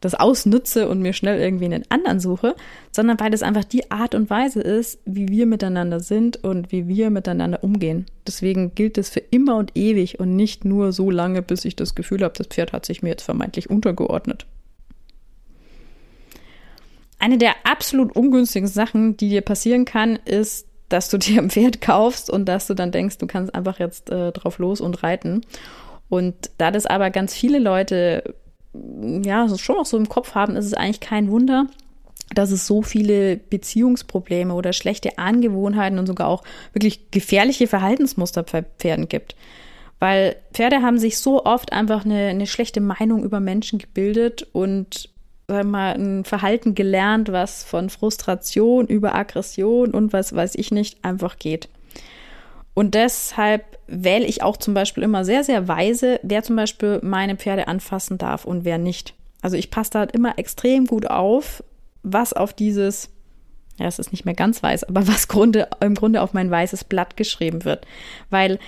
das 0.00 0.14
ausnütze 0.14 0.88
und 0.88 1.00
mir 1.00 1.12
schnell 1.12 1.40
irgendwie 1.40 1.64
einen 1.64 1.84
anderen 1.88 2.20
suche, 2.20 2.54
sondern 2.92 3.18
weil 3.18 3.30
das 3.30 3.42
einfach 3.42 3.64
die 3.64 3.90
Art 3.90 4.14
und 4.14 4.28
Weise 4.28 4.60
ist, 4.60 5.00
wie 5.04 5.28
wir 5.28 5.46
miteinander 5.46 6.00
sind 6.00 6.42
und 6.44 6.70
wie 6.70 6.86
wir 6.86 7.10
miteinander 7.10 7.64
umgehen. 7.64 8.06
Deswegen 8.26 8.74
gilt 8.74 8.98
es 8.98 9.08
für 9.08 9.20
immer 9.20 9.56
und 9.56 9.72
ewig 9.74 10.20
und 10.20 10.36
nicht 10.36 10.64
nur 10.64 10.92
so 10.92 11.10
lange, 11.10 11.42
bis 11.42 11.64
ich 11.64 11.76
das 11.76 11.94
Gefühl 11.94 12.22
habe, 12.22 12.34
das 12.36 12.48
Pferd 12.48 12.72
hat 12.72 12.84
sich 12.84 13.02
mir 13.02 13.08
jetzt 13.10 13.22
vermeintlich 13.22 13.70
untergeordnet. 13.70 14.46
Eine 17.18 17.38
der 17.38 17.54
absolut 17.64 18.14
ungünstigen 18.14 18.68
Sachen, 18.68 19.16
die 19.16 19.30
dir 19.30 19.40
passieren 19.40 19.86
kann, 19.86 20.16
ist, 20.16 20.65
dass 20.88 21.08
du 21.08 21.18
dir 21.18 21.40
ein 21.40 21.50
Pferd 21.50 21.80
kaufst 21.80 22.30
und 22.30 22.46
dass 22.46 22.66
du 22.66 22.74
dann 22.74 22.92
denkst, 22.92 23.18
du 23.18 23.26
kannst 23.26 23.54
einfach 23.54 23.78
jetzt 23.78 24.10
äh, 24.10 24.32
drauf 24.32 24.58
los 24.58 24.80
und 24.80 25.02
reiten. 25.02 25.42
Und 26.08 26.34
da 26.58 26.70
das 26.70 26.86
aber 26.86 27.10
ganz 27.10 27.34
viele 27.34 27.58
Leute 27.58 28.34
ja 29.22 29.48
schon 29.56 29.76
noch 29.76 29.86
so 29.86 29.96
im 29.96 30.08
Kopf 30.08 30.34
haben, 30.34 30.56
ist 30.56 30.66
es 30.66 30.74
eigentlich 30.74 31.00
kein 31.00 31.30
Wunder, 31.30 31.66
dass 32.34 32.50
es 32.50 32.66
so 32.66 32.82
viele 32.82 33.36
Beziehungsprobleme 33.36 34.52
oder 34.52 34.72
schlechte 34.72 35.18
Angewohnheiten 35.18 35.98
und 35.98 36.06
sogar 36.06 36.28
auch 36.28 36.42
wirklich 36.72 37.10
gefährliche 37.10 37.66
Verhaltensmuster 37.66 38.42
bei 38.42 38.62
Pferden 38.62 39.08
gibt. 39.08 39.36
Weil 39.98 40.36
Pferde 40.52 40.82
haben 40.82 40.98
sich 40.98 41.18
so 41.18 41.44
oft 41.44 41.72
einfach 41.72 42.04
eine, 42.04 42.26
eine 42.26 42.46
schlechte 42.46 42.80
Meinung 42.80 43.24
über 43.24 43.40
Menschen 43.40 43.78
gebildet 43.78 44.46
und 44.52 45.08
sag 45.48 45.64
mal, 45.64 45.94
ein 45.94 46.24
Verhalten 46.24 46.74
gelernt, 46.74 47.30
was 47.30 47.62
von 47.64 47.90
Frustration 47.90 48.86
über 48.86 49.14
Aggression 49.14 49.92
und 49.92 50.12
was 50.12 50.34
weiß 50.34 50.54
ich 50.56 50.70
nicht 50.70 51.04
einfach 51.04 51.38
geht. 51.38 51.68
Und 52.74 52.94
deshalb 52.94 53.78
wähle 53.86 54.26
ich 54.26 54.42
auch 54.42 54.56
zum 54.56 54.74
Beispiel 54.74 55.02
immer 55.02 55.24
sehr, 55.24 55.44
sehr 55.44 55.68
weise, 55.68 56.20
wer 56.22 56.42
zum 56.42 56.56
Beispiel 56.56 57.00
meine 57.02 57.36
Pferde 57.36 57.68
anfassen 57.68 58.18
darf 58.18 58.44
und 58.44 58.64
wer 58.64 58.78
nicht. 58.78 59.14
Also 59.40 59.56
ich 59.56 59.70
passe 59.70 59.92
da 59.92 59.98
halt 60.00 60.12
immer 60.12 60.38
extrem 60.38 60.86
gut 60.86 61.06
auf, 61.08 61.62
was 62.02 62.32
auf 62.32 62.52
dieses, 62.52 63.08
ja, 63.78 63.86
es 63.86 63.98
ist 63.98 64.12
nicht 64.12 64.24
mehr 64.24 64.34
ganz 64.34 64.62
weiß, 64.62 64.84
aber 64.84 65.06
was 65.06 65.28
Grunde, 65.28 65.68
im 65.80 65.94
Grunde 65.94 66.20
auf 66.20 66.34
mein 66.34 66.50
weißes 66.50 66.84
Blatt 66.84 67.16
geschrieben 67.16 67.64
wird. 67.64 67.86
Weil 68.28 68.58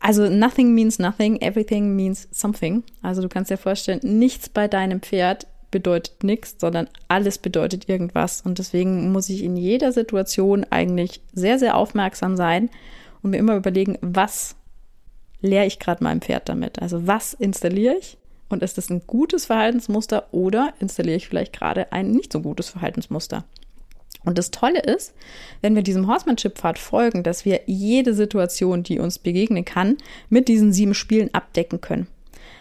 also 0.00 0.28
nothing 0.28 0.74
means 0.74 0.98
nothing, 0.98 1.40
everything 1.40 1.94
means 1.94 2.28
something. 2.30 2.82
Also 3.02 3.22
du 3.22 3.28
kannst 3.28 3.50
dir 3.50 3.56
vorstellen, 3.56 4.00
nichts 4.02 4.48
bei 4.48 4.68
deinem 4.68 5.00
Pferd 5.00 5.46
bedeutet 5.70 6.22
nichts, 6.22 6.56
sondern 6.58 6.88
alles 7.08 7.38
bedeutet 7.38 7.88
irgendwas. 7.88 8.42
Und 8.42 8.58
deswegen 8.58 9.10
muss 9.10 9.28
ich 9.28 9.42
in 9.42 9.56
jeder 9.56 9.92
Situation 9.92 10.64
eigentlich 10.70 11.20
sehr, 11.32 11.58
sehr 11.58 11.76
aufmerksam 11.76 12.36
sein 12.36 12.70
und 13.22 13.30
mir 13.30 13.38
immer 13.38 13.56
überlegen, 13.56 13.98
was 14.00 14.54
lehre 15.40 15.66
ich 15.66 15.78
gerade 15.78 16.04
meinem 16.04 16.20
Pferd 16.20 16.48
damit? 16.48 16.80
Also 16.80 17.06
was 17.06 17.34
installiere 17.34 17.96
ich? 17.96 18.18
Und 18.48 18.62
ist 18.62 18.76
das 18.76 18.90
ein 18.90 19.02
gutes 19.06 19.46
Verhaltensmuster 19.46 20.28
oder 20.30 20.74
installiere 20.78 21.16
ich 21.16 21.26
vielleicht 21.26 21.54
gerade 21.54 21.90
ein 21.90 22.10
nicht 22.10 22.32
so 22.32 22.40
gutes 22.40 22.68
Verhaltensmuster? 22.68 23.44
Und 24.24 24.38
das 24.38 24.50
Tolle 24.50 24.80
ist, 24.80 25.14
wenn 25.60 25.74
wir 25.74 25.82
diesem 25.82 26.06
Horsemanship-Pfad 26.06 26.78
folgen, 26.78 27.22
dass 27.22 27.44
wir 27.44 27.62
jede 27.66 28.14
Situation, 28.14 28.82
die 28.82 28.98
uns 28.98 29.18
begegnen 29.18 29.64
kann, 29.64 29.96
mit 30.28 30.48
diesen 30.48 30.72
sieben 30.72 30.94
Spielen 30.94 31.32
abdecken 31.34 31.80
können. 31.80 32.06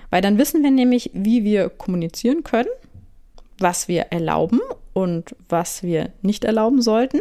Weil 0.09 0.21
dann 0.21 0.37
wissen 0.37 0.63
wir 0.63 0.71
nämlich, 0.71 1.11
wie 1.13 1.43
wir 1.43 1.69
kommunizieren 1.69 2.43
können, 2.43 2.69
was 3.59 3.87
wir 3.87 4.07
erlauben 4.09 4.59
und 4.93 5.35
was 5.47 5.83
wir 5.83 6.11
nicht 6.21 6.43
erlauben 6.43 6.81
sollten 6.81 7.19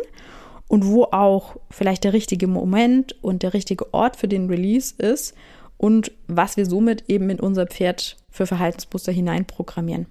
und 0.69 0.87
wo 0.87 1.05
auch 1.05 1.57
vielleicht 1.71 2.05
der 2.05 2.13
richtige 2.13 2.47
Moment 2.47 3.17
und 3.23 3.43
der 3.43 3.55
richtige 3.55 3.93
Ort 3.93 4.17
für 4.17 4.29
den 4.29 4.49
Release 4.49 4.95
ist 4.97 5.35
und 5.77 6.13
was 6.27 6.57
wir 6.57 6.67
somit 6.67 7.05
eben 7.09 7.31
in 7.31 7.41
unser 7.41 7.67
Pferd 7.67 8.17
für 8.31 8.47
Verhaltensmuster 8.47 9.13
hineinprogrammieren. 9.13 10.07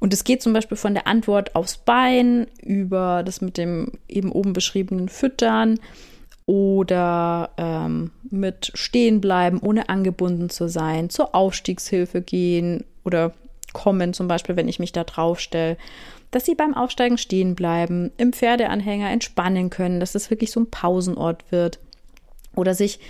Und 0.00 0.14
es 0.14 0.24
geht 0.24 0.42
zum 0.42 0.52
Beispiel 0.52 0.76
von 0.76 0.94
der 0.94 1.06
Antwort 1.06 1.54
aufs 1.54 1.76
Bein 1.76 2.46
über 2.62 3.22
das 3.22 3.40
mit 3.40 3.58
dem 3.58 3.92
eben 4.08 4.32
oben 4.32 4.54
beschriebenen 4.54 5.08
Füttern 5.08 5.78
oder 6.46 7.50
ähm, 7.58 8.10
mit 8.30 8.72
stehen 8.74 9.20
bleiben, 9.20 9.60
ohne 9.60 9.88
angebunden 9.88 10.50
zu 10.50 10.68
sein, 10.68 11.10
zur 11.10 11.34
Aufstiegshilfe 11.34 12.22
gehen 12.22 12.84
oder 13.04 13.34
kommen, 13.72 14.14
zum 14.14 14.26
Beispiel, 14.26 14.56
wenn 14.56 14.68
ich 14.68 14.80
mich 14.80 14.90
da 14.90 15.04
drauf 15.04 15.38
stelle, 15.38 15.76
dass 16.30 16.44
sie 16.44 16.54
beim 16.54 16.74
Aufsteigen 16.74 17.18
stehen 17.18 17.54
bleiben, 17.54 18.10
im 18.16 18.32
Pferdeanhänger 18.32 19.10
entspannen 19.10 19.70
können, 19.70 20.00
dass 20.00 20.14
es 20.14 20.30
wirklich 20.30 20.50
so 20.50 20.60
ein 20.60 20.70
Pausenort 20.70 21.52
wird 21.52 21.78
oder 22.56 22.74
sich 22.74 23.00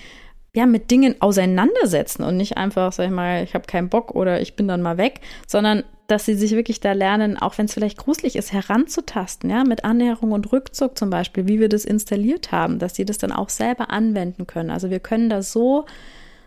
ja, 0.52 0.66
mit 0.66 0.90
Dingen 0.90 1.14
auseinandersetzen 1.20 2.24
und 2.24 2.36
nicht 2.36 2.56
einfach, 2.56 2.92
sag 2.92 3.06
ich 3.06 3.12
mal, 3.12 3.44
ich 3.44 3.54
habe 3.54 3.66
keinen 3.66 3.88
Bock 3.88 4.14
oder 4.14 4.40
ich 4.40 4.56
bin 4.56 4.66
dann 4.66 4.82
mal 4.82 4.98
weg, 4.98 5.20
sondern 5.46 5.84
dass 6.10 6.24
sie 6.24 6.34
sich 6.34 6.52
wirklich 6.52 6.80
da 6.80 6.92
lernen, 6.92 7.36
auch 7.36 7.56
wenn 7.58 7.66
es 7.66 7.74
vielleicht 7.74 7.98
gruselig 7.98 8.36
ist, 8.36 8.52
heranzutasten, 8.52 9.48
ja, 9.48 9.64
mit 9.64 9.84
Annäherung 9.84 10.32
und 10.32 10.52
Rückzug 10.52 10.98
zum 10.98 11.10
Beispiel, 11.10 11.46
wie 11.46 11.60
wir 11.60 11.68
das 11.68 11.84
installiert 11.84 12.50
haben, 12.50 12.78
dass 12.78 12.96
sie 12.96 13.04
das 13.04 13.18
dann 13.18 13.32
auch 13.32 13.48
selber 13.48 13.90
anwenden 13.90 14.46
können. 14.46 14.70
Also 14.70 14.90
wir 14.90 15.00
können 15.00 15.30
da 15.30 15.42
so, 15.42 15.86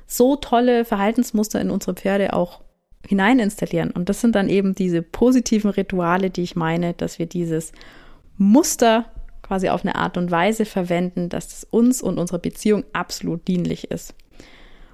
so 0.06 0.36
tolle 0.36 0.84
Verhaltensmuster 0.84 1.62
in 1.62 1.70
unsere 1.70 1.94
Pferde 1.94 2.34
auch 2.34 2.62
hinein 3.08 3.40
installieren. 3.40 3.92
Und 3.92 4.10
das 4.10 4.22
sind 4.22 4.36
dann 4.36 4.50
eben 4.50 4.76
diese 4.76 5.02
positiven 5.02 5.70
Rituale, 5.72 6.30
die 6.30 6.44
ich 6.44 6.56
meine, 6.56 6.94
dass 6.94 7.20
wir 7.20 7.26
dieses 7.26 7.72
Muster 8.38 9.06
quasi 9.42 9.70
auf 9.70 9.84
eine 9.84 9.96
Art 9.96 10.18
und 10.18 10.32
Weise 10.32 10.66
verwenden, 10.66 11.30
dass 11.30 11.54
es 11.54 11.64
uns 11.66 12.02
und 12.02 12.18
unserer 12.18 12.40
Beziehung 12.40 12.84
absolut 12.94 13.48
dienlich 13.48 13.92
ist. 13.92 14.16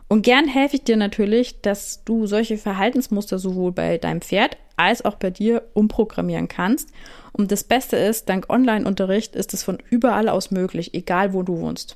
Und 0.09 0.23
gern 0.23 0.47
helfe 0.47 0.75
ich 0.75 0.83
dir 0.83 0.97
natürlich, 0.97 1.61
dass 1.61 2.03
du 2.03 2.25
solche 2.25 2.57
Verhaltensmuster 2.57 3.37
sowohl 3.37 3.71
bei 3.71 3.99
deinem 3.99 4.21
Pferd 4.21 4.57
als 4.75 5.05
auch 5.05 5.13
bei 5.15 5.29
dir 5.29 5.61
umprogrammieren 5.73 6.47
kannst. 6.47 6.89
Und 7.31 7.51
das 7.51 7.63
Beste 7.63 7.95
ist, 7.95 8.27
dank 8.27 8.49
Online-Unterricht 8.49 9.35
ist 9.35 9.53
es 9.53 9.61
von 9.61 9.77
überall 9.89 10.27
aus 10.27 10.49
möglich, 10.49 10.95
egal 10.95 11.33
wo 11.33 11.43
du 11.43 11.59
wohnst. 11.59 11.95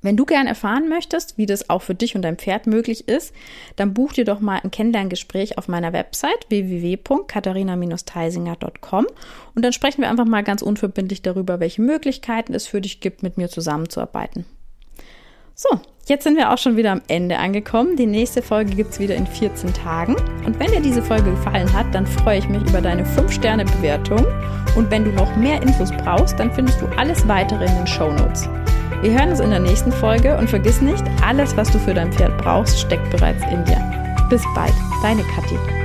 Wenn 0.00 0.16
du 0.16 0.24
gern 0.26 0.46
erfahren 0.46 0.88
möchtest, 0.88 1.38
wie 1.38 1.46
das 1.46 1.68
auch 1.70 1.82
für 1.82 1.96
dich 1.96 2.14
und 2.14 2.22
dein 2.22 2.36
Pferd 2.36 2.68
möglich 2.68 3.08
ist, 3.08 3.34
dann 3.76 3.94
buch 3.94 4.12
dir 4.12 4.24
doch 4.24 4.38
mal 4.40 4.60
ein 4.62 4.70
Kennenlerngespräch 4.70 5.58
auf 5.58 5.66
meiner 5.68 5.92
Website 5.92 6.50
www.katharina-teisinger.com 6.50 9.06
und 9.54 9.64
dann 9.64 9.72
sprechen 9.72 10.02
wir 10.02 10.10
einfach 10.10 10.26
mal 10.26 10.42
ganz 10.42 10.60
unverbindlich 10.62 11.22
darüber, 11.22 11.60
welche 11.60 11.82
Möglichkeiten 11.82 12.52
es 12.54 12.66
für 12.66 12.80
dich 12.80 12.98
gibt, 13.00 13.22
mit 13.22 13.38
mir 13.38 13.48
zusammenzuarbeiten. 13.48 14.44
So, 15.62 15.78
jetzt 16.06 16.24
sind 16.24 16.36
wir 16.36 16.52
auch 16.52 16.58
schon 16.58 16.76
wieder 16.76 16.90
am 16.90 17.02
Ende 17.06 17.38
angekommen. 17.38 17.94
Die 17.94 18.06
nächste 18.06 18.42
Folge 18.42 18.74
gibt 18.74 18.90
es 18.90 18.98
wieder 18.98 19.14
in 19.14 19.28
14 19.28 19.72
Tagen. 19.72 20.16
Und 20.44 20.58
wenn 20.58 20.72
dir 20.72 20.80
diese 20.80 21.00
Folge 21.00 21.30
gefallen 21.30 21.72
hat, 21.72 21.86
dann 21.94 22.04
freue 22.04 22.38
ich 22.38 22.48
mich 22.48 22.62
über 22.68 22.80
deine 22.80 23.04
5-Sterne-Bewertung. 23.04 24.26
Und 24.74 24.90
wenn 24.90 25.04
du 25.04 25.12
noch 25.12 25.36
mehr 25.36 25.62
Infos 25.62 25.92
brauchst, 25.92 26.36
dann 26.40 26.52
findest 26.52 26.80
du 26.80 26.86
alles 26.96 27.28
weitere 27.28 27.64
in 27.64 27.76
den 27.76 27.86
Show 27.86 28.10
Notes. 28.10 28.48
Wir 29.02 29.12
hören 29.12 29.30
uns 29.30 29.38
in 29.38 29.50
der 29.50 29.60
nächsten 29.60 29.92
Folge 29.92 30.36
und 30.36 30.50
vergiss 30.50 30.80
nicht, 30.80 31.04
alles, 31.24 31.56
was 31.56 31.70
du 31.70 31.78
für 31.78 31.94
dein 31.94 32.12
Pferd 32.12 32.36
brauchst, 32.38 32.80
steckt 32.80 33.08
bereits 33.10 33.44
in 33.44 33.64
dir. 33.64 33.80
Bis 34.28 34.42
bald, 34.56 34.74
deine 35.00 35.22
Kathi. 35.22 35.81